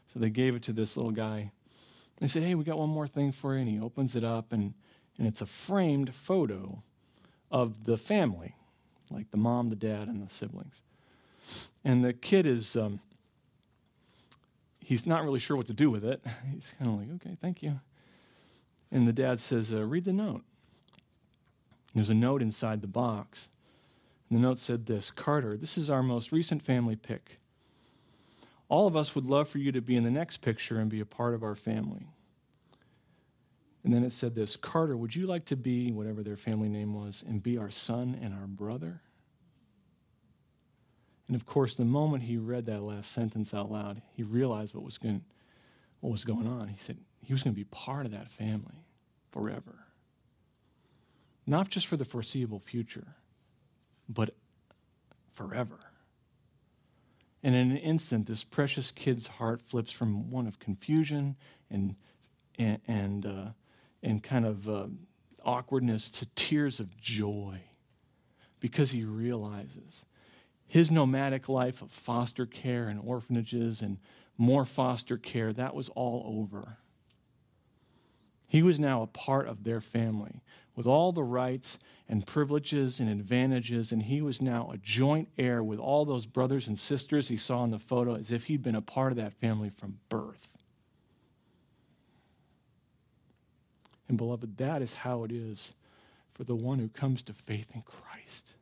so 0.08 0.20
they 0.20 0.30
gave 0.30 0.56
it 0.56 0.64
to 0.64 0.74
this 0.74 0.96
little 0.96 1.12
guy. 1.12 1.52
They 2.18 2.28
said, 2.28 2.44
Hey, 2.44 2.56
we 2.56 2.64
got 2.64 2.78
one 2.78 2.90
more 2.90 3.08
thing 3.08 3.32
for 3.32 3.54
you. 3.54 3.60
And 3.60 3.70
he 3.70 3.80
opens 3.80 4.16
it 4.16 4.24
up, 4.24 4.54
and, 4.54 4.74
and 5.18 5.28
it's 5.28 5.42
a 5.42 5.46
framed 5.46 6.16
photo 6.16 6.80
of 7.52 7.86
the 7.86 7.98
family 7.98 8.56
like 9.10 9.32
the 9.32 9.38
mom, 9.38 9.70
the 9.70 9.76
dad, 9.76 10.08
and 10.08 10.22
the 10.22 10.30
siblings. 10.30 10.82
And 11.84 12.04
the 12.04 12.14
kid 12.14 12.46
is, 12.46 12.76
um, 12.76 13.00
he's 14.80 15.06
not 15.06 15.24
really 15.24 15.40
sure 15.40 15.56
what 15.56 15.68
to 15.68 15.74
do 15.74 15.90
with 15.90 16.04
it. 16.04 16.24
He's 16.54 16.74
kind 16.78 16.92
of 16.92 17.00
like, 17.00 17.16
okay, 17.16 17.38
thank 17.42 17.64
you. 17.64 17.80
And 18.92 19.08
the 19.08 19.14
dad 19.14 19.40
says, 19.40 19.74
uh, 19.74 19.84
read 19.84 20.06
the 20.06 20.14
note. 20.14 20.44
There's 21.96 22.10
a 22.10 22.14
note 22.14 22.42
inside 22.42 22.82
the 22.82 22.88
box. 22.88 23.50
And 24.30 24.38
the 24.38 24.42
note 24.42 24.60
said 24.60 24.86
this 24.86 25.12
Carter, 25.12 25.58
this 25.58 25.78
is 25.78 25.90
our 25.90 26.04
most 26.04 26.32
recent 26.32 26.62
family 26.62 26.96
pic. 26.96 27.40
All 28.70 28.88
of 28.88 28.98
us 28.98 29.16
would 29.16 29.26
love 29.26 29.48
for 29.48 29.60
you 29.60 29.72
to 29.72 29.82
be 29.82 29.96
in 29.96 30.04
the 30.04 30.12
next 30.12 30.38
picture 30.38 30.80
and 30.80 30.90
be 30.90 31.00
a 31.00 31.06
part 31.06 31.34
of 31.34 31.44
our 31.44 31.56
family. 31.56 32.08
And 33.88 33.96
then 33.96 34.04
it 34.04 34.12
said 34.12 34.36
this 34.36 34.58
Carter, 34.58 34.98
would 34.98 35.16
you 35.16 35.28
like 35.28 35.46
to 35.46 35.56
be 35.56 35.94
whatever 35.94 36.22
their 36.22 36.36
family 36.36 36.68
name 36.68 36.94
was 36.94 37.24
and 37.26 37.42
be 37.42 37.58
our 37.58 37.70
son 37.70 38.20
and 38.22 38.34
our 38.34 38.46
brother? 38.46 39.00
And 41.28 41.38
of 41.38 41.46
course, 41.46 41.78
the 41.78 41.86
moment 41.86 42.24
he 42.24 42.36
read 42.36 42.66
that 42.66 42.84
last 42.84 43.14
sentence 43.14 43.54
out 43.54 43.72
loud, 43.72 44.02
he 44.12 44.24
realized 44.24 44.76
what 44.76 44.84
was 44.84 44.98
going, 44.98 45.24
what 46.02 46.12
was 46.12 46.26
going 46.26 46.48
on. 46.48 46.68
He 46.68 46.78
said 46.78 46.98
he 47.24 47.32
was 47.32 47.44
going 47.44 47.54
to 47.54 47.58
be 47.58 47.64
part 47.64 48.06
of 48.06 48.12
that 48.12 48.30
family 48.30 48.84
forever. 49.32 49.86
Not 51.46 51.70
just 51.70 51.88
for 51.88 51.96
the 51.96 52.04
foreseeable 52.04 52.60
future, 52.60 53.16
but 54.10 54.32
forever. 55.32 55.80
And 57.42 57.56
in 57.56 57.72
an 57.72 57.78
instant, 57.78 58.28
this 58.28 58.44
precious 58.44 58.92
kid's 58.92 59.28
heart 59.28 59.62
flips 59.62 59.94
from 59.94 60.30
one 60.30 60.46
of 60.46 60.60
confusion 60.60 61.38
and, 61.72 61.96
and, 62.60 62.82
and 62.86 63.26
uh, 63.26 63.46
and 64.04 64.24
kind 64.24 64.46
of 64.46 64.70
uh, 64.70 64.88
awkwardness 65.44 66.10
to 66.12 66.26
tears 66.36 66.80
of 66.80 66.98
joy 66.98 67.60
because 68.60 68.92
he 68.92 69.04
realizes 69.04 70.06
his 70.68 70.92
nomadic 70.92 71.48
life 71.48 71.82
of 71.82 71.92
foster 71.92 72.46
care 72.46 72.88
and 72.88 73.00
orphanages 73.00 73.82
and 73.82 73.98
more 74.38 74.66
foster 74.66 75.18
care, 75.18 75.54
that 75.54 75.74
was 75.74 75.90
all 75.90 76.24
over. 76.40 76.78
He 78.50 78.62
was 78.62 78.80
now 78.80 79.02
a 79.02 79.08
part 79.08 79.48
of 79.48 79.64
their 79.64 79.82
family 79.82 80.42
with 80.76 80.86
all 80.86 81.12
the 81.12 81.24
rights 81.24 81.80
and 82.08 82.26
privileges 82.26 83.00
and 83.00 83.10
advantages, 83.10 83.92
and 83.92 84.04
he 84.04 84.22
was 84.22 84.42
now 84.42 84.70
a 84.72 84.78
joint 84.78 85.30
heir 85.38 85.64
with 85.64 85.80
all 85.80 86.06
those 86.06 86.26
brothers 86.26 86.68
and 86.68 86.78
sisters 86.78 87.30
he 87.30 87.38
saw 87.38 87.64
in 87.64 87.72
the 87.72 87.80
photo 87.80 88.16
as 88.16 88.32
if 88.32 88.46
he'd 88.46 88.62
been 88.62 88.76
a 88.76 88.82
part 88.82 89.12
of 89.12 89.18
that 89.18 89.34
family 89.34 89.70
from 89.70 90.00
birth. 90.08 90.57
And 94.08 94.18
beloved, 94.18 94.58
that 94.58 94.82
is 94.82 94.94
how 94.94 95.24
it 95.24 95.32
is 95.32 95.74
for 96.34 96.44
the 96.44 96.56
one 96.56 96.80
who 96.80 96.88
comes 96.88 97.24
to 97.24 97.34
faith 97.34 97.72
in 97.74 97.82
Christ. 97.82 98.54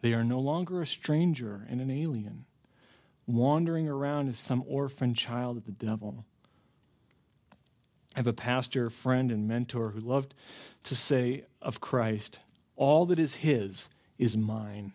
They 0.00 0.12
are 0.12 0.24
no 0.24 0.38
longer 0.38 0.80
a 0.80 0.86
stranger 0.86 1.66
and 1.68 1.80
an 1.80 1.90
alien, 1.90 2.44
wandering 3.26 3.88
around 3.88 4.28
as 4.28 4.38
some 4.38 4.64
orphan 4.66 5.14
child 5.14 5.56
of 5.56 5.64
the 5.64 5.72
devil. 5.72 6.24
I 8.14 8.18
have 8.18 8.26
a 8.26 8.32
pastor, 8.32 8.90
friend, 8.90 9.30
and 9.30 9.46
mentor 9.46 9.90
who 9.90 10.00
loved 10.00 10.34
to 10.84 10.96
say 10.96 11.44
of 11.62 11.80
Christ, 11.80 12.40
All 12.76 13.06
that 13.06 13.18
is 13.18 13.36
his 13.36 13.88
is 14.18 14.36
mine. 14.36 14.92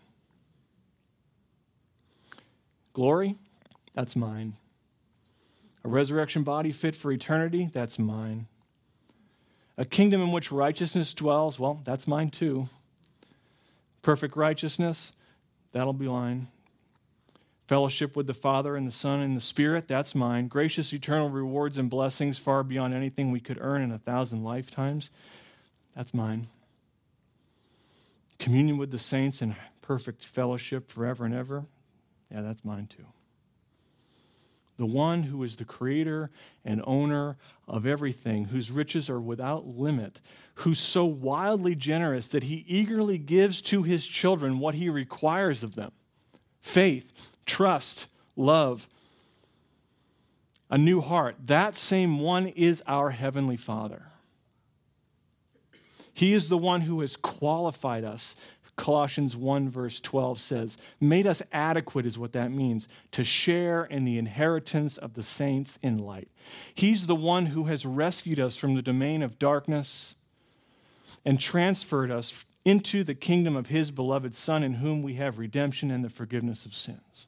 Glory, 2.94 3.36
that's 3.94 4.16
mine. 4.16 4.54
A 5.84 5.90
resurrection 5.90 6.44
body 6.44 6.72
fit 6.72 6.96
for 6.96 7.12
eternity, 7.12 7.70
that's 7.72 8.00
mine. 8.00 8.48
A 9.78 9.86
kingdom 9.86 10.22
in 10.22 10.32
which 10.32 10.52
righteousness 10.52 11.14
dwells, 11.14 11.60
well, 11.60 11.82
that's 11.84 12.08
mine 12.08 12.30
too. 12.30 12.68
Perfect 14.02 14.38
righteousness, 14.38 15.14
that'll 15.72 15.94
be 15.94 16.08
mine. 16.08 16.48
Fellowship 17.68 18.16
with 18.16 18.28
the 18.28 18.34
Father 18.34 18.76
and 18.76 18.86
the 18.86 18.92
Son 18.92 19.20
and 19.22 19.36
the 19.36 19.42
Spirit, 19.42 19.88
that's 19.88 20.14
mine. 20.14 20.48
Gracious 20.48 20.94
eternal 20.94 21.30
rewards 21.30 21.78
and 21.78 21.90
blessings 21.90 22.38
far 22.38 22.64
beyond 22.64 22.94
anything 22.94 23.32
we 23.32 23.40
could 23.40 23.58
earn 23.60 23.82
in 23.82 23.92
a 23.92 23.98
thousand 23.98 24.44
lifetimes, 24.44 25.10
that's 25.96 26.14
mine. 26.14 26.48
Communion 28.40 28.78
with 28.78 28.92
the 28.92 28.98
saints 28.98 29.42
and 29.42 29.56
perfect 29.82 30.24
fellowship 30.24 30.90
forever 30.90 31.26
and 31.26 31.34
ever, 31.34 31.66
yeah, 32.32 32.42
that's 32.42 32.64
mine 32.64 32.88
too 32.88 33.06
the 34.78 34.86
one 34.86 35.24
who 35.24 35.44
is 35.44 35.56
the 35.56 35.66
creator 35.66 36.32
and 36.66 36.82
owner 36.86 37.38
of 37.68 37.86
everything, 37.86 38.46
whose 38.46 38.72
riches 38.72 39.10
are 39.10 39.22
without 39.22 39.68
limit, 39.68 40.20
who's 40.56 40.80
so 40.80 41.06
wildly 41.06 41.76
generous 41.76 42.28
that 42.30 42.44
he 42.44 42.66
eagerly 42.68 43.18
gives 43.18 43.62
to 43.62 43.84
his 43.84 44.06
children 44.06 44.60
what 44.60 44.76
he 44.76 44.90
requires 44.90 45.64
of 45.64 45.76
them 45.76 45.92
faith, 46.62 47.30
trust, 47.46 48.08
love, 48.36 48.88
a 50.70 50.78
new 50.78 51.02
heart. 51.02 51.36
That 51.46 51.76
same 51.76 52.20
one 52.20 52.48
is 52.48 52.82
our 52.88 53.12
Heavenly 53.12 53.58
Father. 53.58 54.08
He 56.14 56.34
is 56.34 56.50
the 56.50 56.58
one 56.58 56.82
who 56.82 57.02
has 57.02 57.16
qualified 57.16 58.04
us 58.04 58.36
Colossians 58.76 59.38
1, 59.38 59.70
verse 59.70 60.00
12 60.00 60.40
says, 60.40 60.78
made 61.00 61.28
us 61.28 61.44
adequate, 61.52 62.06
is 62.06 62.18
what 62.18 62.34
that 62.34 62.52
means, 62.52 62.88
to 63.12 63.24
share 63.24 63.86
in 63.86 64.04
the 64.04 64.18
inheritance 64.18 64.98
of 64.98 65.14
the 65.14 65.24
saints 65.24 65.78
in 65.84 66.00
light. 66.00 66.28
He's 66.74 67.06
the 67.06 67.16
one 67.16 67.48
who 67.48 67.66
has 67.66 67.86
rescued 67.86 68.40
us 68.40 68.56
from 68.56 68.74
the 68.74 68.82
domain 68.82 69.22
of 69.22 69.38
darkness 69.38 70.16
and 71.24 71.40
transferred 71.40 72.10
us 72.10 72.46
into 72.66 73.04
the 73.04 73.14
kingdom 73.14 73.56
of 73.56 73.68
his 73.68 73.92
beloved 73.92 74.34
Son, 74.34 74.64
in 74.64 74.76
whom 74.76 75.04
we 75.04 75.16
have 75.16 75.38
redemption 75.38 75.92
and 75.92 76.04
the 76.04 76.10
forgiveness 76.10 76.66
of 76.66 76.74
sins. 76.74 77.28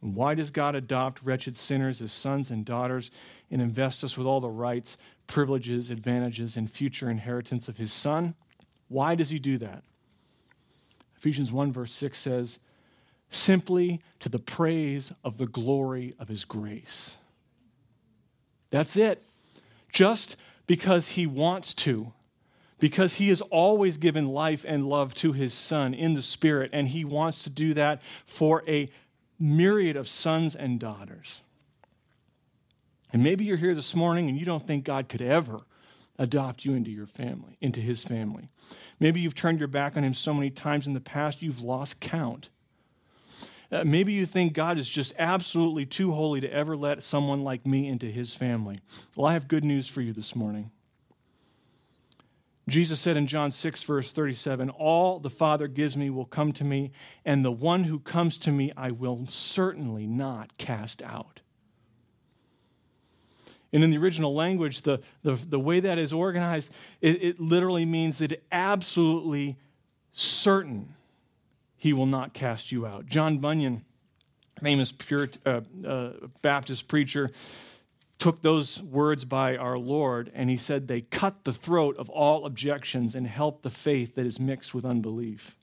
Why 0.00 0.34
does 0.34 0.50
God 0.50 0.74
adopt 0.74 1.22
wretched 1.22 1.56
sinners 1.56 2.02
as 2.02 2.12
sons 2.12 2.50
and 2.50 2.64
daughters 2.64 3.10
and 3.50 3.62
invest 3.62 4.04
us 4.04 4.18
with 4.18 4.26
all 4.26 4.40
the 4.40 4.50
rights, 4.50 4.98
privileges, 5.26 5.90
advantages, 5.90 6.58
and 6.58 6.70
future 6.70 7.08
inheritance 7.10 7.68
of 7.68 7.78
his 7.78 7.90
Son? 7.90 8.34
Why 8.88 9.14
does 9.14 9.30
he 9.30 9.38
do 9.38 9.58
that? 9.58 9.82
Ephesians 11.16 11.50
1, 11.50 11.72
verse 11.72 11.92
6 11.92 12.18
says, 12.18 12.58
simply 13.30 14.00
to 14.20 14.28
the 14.28 14.38
praise 14.38 15.12
of 15.24 15.38
the 15.38 15.46
glory 15.46 16.14
of 16.18 16.28
his 16.28 16.44
grace. 16.44 17.16
That's 18.70 18.96
it. 18.96 19.22
Just 19.90 20.36
because 20.66 21.10
he 21.10 21.26
wants 21.26 21.74
to, 21.74 22.12
because 22.78 23.14
he 23.14 23.28
has 23.28 23.40
always 23.40 23.96
given 23.96 24.28
life 24.28 24.64
and 24.66 24.82
love 24.82 25.14
to 25.14 25.32
his 25.32 25.54
son 25.54 25.94
in 25.94 26.14
the 26.14 26.22
spirit, 26.22 26.70
and 26.72 26.88
he 26.88 27.04
wants 27.04 27.44
to 27.44 27.50
do 27.50 27.74
that 27.74 28.02
for 28.26 28.62
a 28.68 28.88
myriad 29.38 29.96
of 29.96 30.08
sons 30.08 30.54
and 30.54 30.78
daughters. 30.78 31.40
And 33.12 33.22
maybe 33.22 33.44
you're 33.44 33.56
here 33.56 33.74
this 33.74 33.94
morning 33.94 34.28
and 34.28 34.38
you 34.38 34.44
don't 34.44 34.66
think 34.66 34.84
God 34.84 35.08
could 35.08 35.22
ever 35.22 35.60
adopt 36.18 36.64
you 36.64 36.74
into 36.74 36.90
your 36.90 37.06
family, 37.06 37.56
into 37.60 37.80
his 37.80 38.04
family. 38.04 38.48
Maybe 39.00 39.20
you've 39.20 39.34
turned 39.34 39.58
your 39.58 39.68
back 39.68 39.96
on 39.96 40.04
him 40.04 40.14
so 40.14 40.32
many 40.32 40.50
times 40.50 40.86
in 40.86 40.94
the 40.94 41.00
past 41.00 41.42
you've 41.42 41.62
lost 41.62 42.00
count. 42.00 42.50
Uh, 43.72 43.82
maybe 43.84 44.12
you 44.12 44.26
think 44.26 44.52
God 44.52 44.78
is 44.78 44.88
just 44.88 45.14
absolutely 45.18 45.84
too 45.84 46.12
holy 46.12 46.40
to 46.40 46.52
ever 46.52 46.76
let 46.76 47.02
someone 47.02 47.42
like 47.42 47.66
me 47.66 47.88
into 47.88 48.06
his 48.06 48.34
family. 48.34 48.78
Well, 49.16 49.26
I 49.26 49.32
have 49.32 49.48
good 49.48 49.64
news 49.64 49.88
for 49.88 50.00
you 50.00 50.12
this 50.12 50.36
morning. 50.36 50.70
Jesus 52.68 53.00
said 53.00 53.16
in 53.16 53.26
John 53.26 53.50
6, 53.50 53.82
verse 53.82 54.12
37, 54.12 54.70
All 54.70 55.18
the 55.18 55.28
Father 55.28 55.68
gives 55.68 55.96
me 55.96 56.08
will 56.08 56.24
come 56.24 56.52
to 56.52 56.64
me, 56.64 56.92
and 57.24 57.44
the 57.44 57.52
one 57.52 57.84
who 57.84 57.98
comes 57.98 58.38
to 58.38 58.50
me 58.50 58.72
I 58.76 58.90
will 58.90 59.26
certainly 59.26 60.06
not 60.06 60.56
cast 60.56 61.02
out. 61.02 61.40
And 63.74 63.82
in 63.82 63.90
the 63.90 63.98
original 63.98 64.32
language, 64.32 64.82
the, 64.82 65.00
the, 65.24 65.34
the 65.34 65.58
way 65.58 65.80
that 65.80 65.98
is 65.98 66.12
organized, 66.12 66.72
it, 67.00 67.22
it 67.24 67.40
literally 67.40 67.84
means 67.84 68.18
that 68.18 68.40
absolutely 68.52 69.56
certain 70.12 70.90
he 71.76 71.92
will 71.92 72.06
not 72.06 72.34
cast 72.34 72.70
you 72.70 72.86
out. 72.86 73.06
John 73.06 73.38
Bunyan, 73.38 73.84
famous 74.62 74.92
pure, 74.92 75.28
uh, 75.44 75.62
uh, 75.84 76.10
Baptist 76.40 76.86
preacher, 76.86 77.30
took 78.18 78.42
those 78.42 78.80
words 78.80 79.24
by 79.24 79.56
our 79.56 79.76
Lord 79.76 80.30
and 80.36 80.48
he 80.48 80.56
said 80.56 80.86
they 80.86 81.00
cut 81.00 81.42
the 81.42 81.52
throat 81.52 81.96
of 81.98 82.08
all 82.08 82.46
objections 82.46 83.16
and 83.16 83.26
help 83.26 83.62
the 83.62 83.70
faith 83.70 84.14
that 84.14 84.24
is 84.24 84.38
mixed 84.38 84.72
with 84.72 84.84
unbelief. 84.84 85.56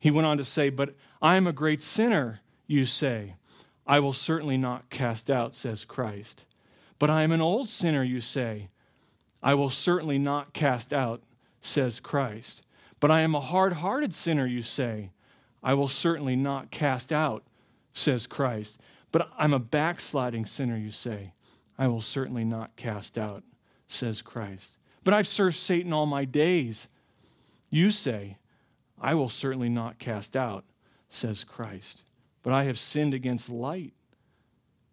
He 0.00 0.10
went 0.10 0.26
on 0.26 0.36
to 0.38 0.44
say, 0.44 0.68
But 0.68 0.96
I 1.22 1.36
am 1.36 1.46
a 1.46 1.52
great 1.52 1.80
sinner, 1.80 2.40
you 2.66 2.86
say. 2.86 3.36
I 3.86 3.98
will 3.98 4.12
certainly 4.12 4.56
not 4.56 4.90
cast 4.90 5.30
out, 5.30 5.54
says 5.54 5.84
Christ. 5.84 6.46
But 6.98 7.10
I 7.10 7.22
am 7.22 7.32
an 7.32 7.40
old 7.40 7.68
sinner, 7.68 8.04
you 8.04 8.20
say. 8.20 8.68
I 9.42 9.54
will 9.54 9.70
certainly 9.70 10.18
not 10.18 10.52
cast 10.52 10.92
out, 10.92 11.22
says 11.60 11.98
Christ. 11.98 12.64
But 13.00 13.10
I 13.10 13.22
am 13.22 13.34
a 13.34 13.40
hard 13.40 13.74
hearted 13.74 14.14
sinner, 14.14 14.46
you 14.46 14.62
say. 14.62 15.10
I 15.62 15.74
will 15.74 15.88
certainly 15.88 16.36
not 16.36 16.70
cast 16.70 17.12
out, 17.12 17.42
says 17.92 18.26
Christ. 18.26 18.80
But 19.10 19.28
I'm 19.36 19.52
a 19.52 19.58
backsliding 19.58 20.46
sinner, 20.46 20.76
you 20.76 20.90
say. 20.90 21.32
I 21.76 21.88
will 21.88 22.00
certainly 22.00 22.44
not 22.44 22.76
cast 22.76 23.18
out, 23.18 23.42
says 23.88 24.22
Christ. 24.22 24.78
But 25.02 25.14
I've 25.14 25.26
served 25.26 25.56
Satan 25.56 25.92
all 25.92 26.06
my 26.06 26.24
days. 26.24 26.88
You 27.68 27.90
say, 27.90 28.38
I 29.00 29.14
will 29.14 29.28
certainly 29.28 29.68
not 29.68 29.98
cast 29.98 30.36
out, 30.36 30.64
says 31.08 31.42
Christ 31.42 32.11
but 32.42 32.52
I 32.52 32.64
have 32.64 32.78
sinned 32.78 33.14
against 33.14 33.50
light. 33.50 33.92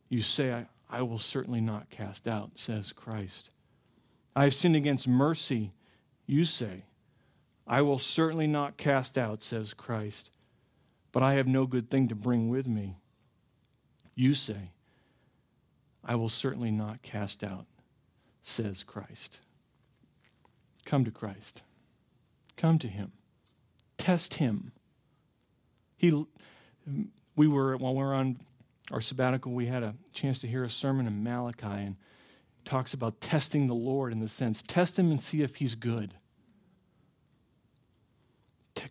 You 0.09 0.21
say, 0.21 0.53
I, 0.53 0.65
I 0.89 1.01
will 1.01 1.19
certainly 1.19 1.61
not 1.61 1.89
cast 1.89 2.27
out, 2.27 2.51
says 2.55 2.91
Christ. 2.91 3.51
I 4.35 4.43
have 4.45 4.53
sinned 4.53 4.75
against 4.75 5.07
mercy. 5.07 5.71
You 6.25 6.43
say, 6.43 6.79
I 7.67 7.81
will 7.81 7.99
certainly 7.99 8.47
not 8.47 8.77
cast 8.77 9.17
out, 9.17 9.43
says 9.43 9.73
Christ, 9.73 10.31
but 11.11 11.21
I 11.21 11.33
have 11.33 11.47
no 11.47 11.67
good 11.67 11.89
thing 11.89 12.07
to 12.07 12.15
bring 12.15 12.49
with 12.49 12.67
me. 12.67 12.95
You 14.15 14.33
say, 14.33 14.71
I 16.03 16.15
will 16.15 16.29
certainly 16.29 16.71
not 16.71 17.03
cast 17.03 17.43
out, 17.43 17.65
says 18.41 18.83
Christ. 18.83 19.39
Come 20.85 21.05
to 21.05 21.11
Christ. 21.11 21.61
Come 22.57 22.79
to 22.79 22.87
Him. 22.87 23.11
Test 23.97 24.35
Him. 24.35 24.71
He, 25.97 26.25
we 27.39 27.47
were, 27.47 27.77
while 27.77 27.95
we 27.95 28.03
were 28.03 28.13
on 28.13 28.37
our 28.91 28.99
sabbatical, 28.99 29.53
we 29.53 29.65
had 29.65 29.81
a 29.81 29.95
chance 30.11 30.41
to 30.41 30.47
hear 30.47 30.65
a 30.65 30.69
sermon 30.69 31.07
in 31.07 31.23
Malachi 31.23 31.67
and 31.67 31.95
talks 32.65 32.93
about 32.93 33.21
testing 33.21 33.65
the 33.65 33.73
Lord 33.73 34.11
in 34.11 34.19
the 34.19 34.27
sense 34.27 34.61
test 34.61 34.99
him 34.99 35.09
and 35.09 35.21
see 35.21 35.41
if 35.41 35.55
he's 35.55 35.73
good. 35.73 36.15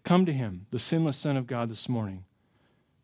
come 0.02 0.24
to 0.24 0.32
him, 0.32 0.64
the 0.70 0.78
sinless 0.78 1.18
Son 1.18 1.36
of 1.36 1.46
God, 1.46 1.68
this 1.68 1.90
morning. 1.90 2.24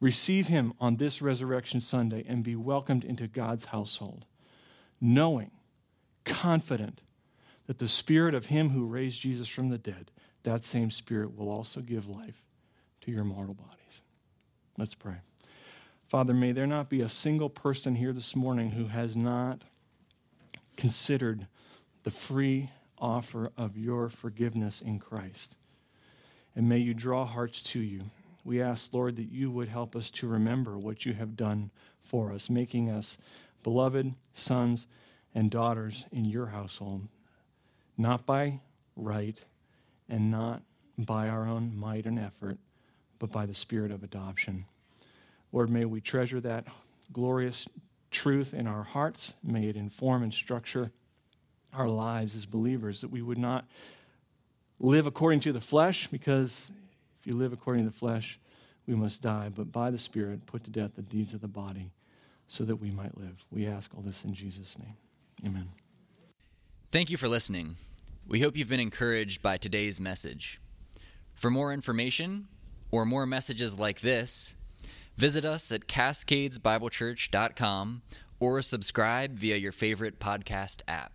Receive 0.01 0.47
him 0.47 0.73
on 0.81 0.97
this 0.97 1.21
Resurrection 1.21 1.83
Sunday 1.83 2.25
and 2.27 2.43
be 2.43 2.57
welcomed 2.57 3.05
into 3.05 3.27
God's 3.27 3.67
household, 3.67 4.25
knowing, 4.99 5.51
confident 6.25 7.03
that 7.67 7.77
the 7.77 7.89
Spirit 7.89 8.35
of 8.35 8.47
him 8.47 8.71
who 8.71 8.87
raised 8.87 9.21
Jesus 9.21 9.49
from 9.49 9.69
the 9.69 9.77
dead, 9.77 10.11
that 10.45 10.65
same 10.65 10.91
Spirit 10.91 11.37
will 11.37 11.51
also 11.51 11.83
give 11.83 12.09
life 12.09 12.43
to 13.03 13.11
your 13.11 13.25
mortal 13.25 13.53
bodies. 13.53 14.01
Let's 14.79 14.95
pray. 14.95 15.17
Father, 16.09 16.35
may 16.35 16.53
there 16.53 16.67
not 16.67 16.89
be 16.89 17.01
a 17.01 17.09
single 17.09 17.49
person 17.49 17.95
here 17.97 18.13
this 18.13 18.37
morning 18.37 18.71
who 18.71 18.87
has 18.87 19.17
not 19.17 19.63
considered 20.77 21.47
the 22.03 22.11
free 22.11 22.71
offer 22.99 23.51
of 23.57 23.77
your 23.77 24.09
forgiveness 24.09 24.81
in 24.81 24.99
Christ. 24.99 25.57
And 26.55 26.69
may 26.69 26.79
you 26.79 26.95
draw 26.95 27.25
hearts 27.25 27.63
to 27.63 27.81
you. 27.81 28.03
We 28.45 28.61
ask, 28.61 28.93
Lord, 28.93 29.17
that 29.17 29.33
you 29.33 29.51
would 29.51 29.69
help 29.69 29.97
us 29.97 30.11
to 30.13 30.29
remember 30.29 30.79
what 30.79 31.07
you 31.07 31.15
have 31.15 31.37
done 31.37 31.71
for 32.01 32.33
us, 32.33 32.51
making 32.51 32.91
us 32.91 33.19
beloved 33.63 34.15
sons 34.33 34.87
and 35.35 35.51
daughters 35.51 36.05
in 36.13 36.27
your 36.27 36.47
household, 36.47 37.09
not 37.97 38.27
by 38.27 38.61
right, 38.95 39.43
and 40.09 40.31
not 40.31 40.63
by 40.99 41.29
our 41.29 41.47
own 41.47 41.75
might 41.75 42.07
and 42.07 42.19
effort, 42.19 42.59
but 43.19 43.33
by 43.33 43.47
the 43.47 43.55
Spirit 43.55 43.91
of 43.91 44.03
adoption. 44.05 44.67
Lord, 45.55 45.71
may 45.71 45.85
we 45.85 46.01
treasure 46.01 46.41
that 46.41 46.67
glorious 47.13 47.69
truth 48.11 48.55
in 48.55 48.67
our 48.67 48.83
hearts. 48.83 49.35
May 49.45 49.69
it 49.69 49.77
inform 49.77 50.25
and 50.25 50.35
structure 50.35 50.91
our 51.73 51.89
lives 51.89 52.35
as 52.35 52.45
believers, 52.45 53.03
that 53.03 53.09
we 53.09 53.23
would 53.23 53.39
not 53.39 53.65
live 54.81 55.07
according 55.07 55.39
to 55.41 55.53
the 55.53 55.61
flesh, 55.61 56.09
because 56.09 56.73
if 57.21 57.29
you 57.29 57.35
live 57.35 57.53
according 57.53 57.85
to 57.85 57.91
the 57.91 57.97
flesh, 57.97 58.41
we 58.89 58.97
must 58.97 59.23
die, 59.23 59.49
but 59.49 59.71
by 59.71 59.93
the 59.93 59.99
Spirit 59.99 60.45
put 60.45 60.65
to 60.65 60.71
death 60.71 60.97
the 60.97 61.03
deeds 61.03 61.35
of 61.35 61.41
the 61.41 61.47
body 61.47 61.93
so 62.49 62.65
that 62.65 62.75
we 62.75 62.91
might 62.91 63.17
live. 63.17 63.45
We 63.53 63.69
ask 63.69 63.95
all 63.95 64.03
this 64.03 64.25
in 64.25 64.35
Jesus' 64.35 64.77
name. 64.81 64.97
Amen. 65.47 65.67
Thank 66.91 67.11
you 67.11 67.17
for 67.17 67.29
listening. 67.29 67.77
We 68.27 68.41
hope 68.41 68.57
you've 68.57 68.69
been 68.69 68.81
encouraged 68.81 69.41
by 69.41 69.59
today's 69.59 70.01
message. 70.01 70.61
For 71.33 71.49
more 71.49 71.73
information 71.73 72.49
or 72.91 73.07
more 73.07 73.25
messages 73.25 73.79
like 73.79 74.01
this, 74.01 74.57
visit 75.17 75.45
us 75.45 75.71
at 75.73 75.87
cascadesbiblechurch.com 75.87 78.03
or 78.41 78.62
subscribe 78.62 79.39
via 79.39 79.57
your 79.57 79.73
favorite 79.73 80.19
podcast 80.19 80.81
app. 80.89 81.12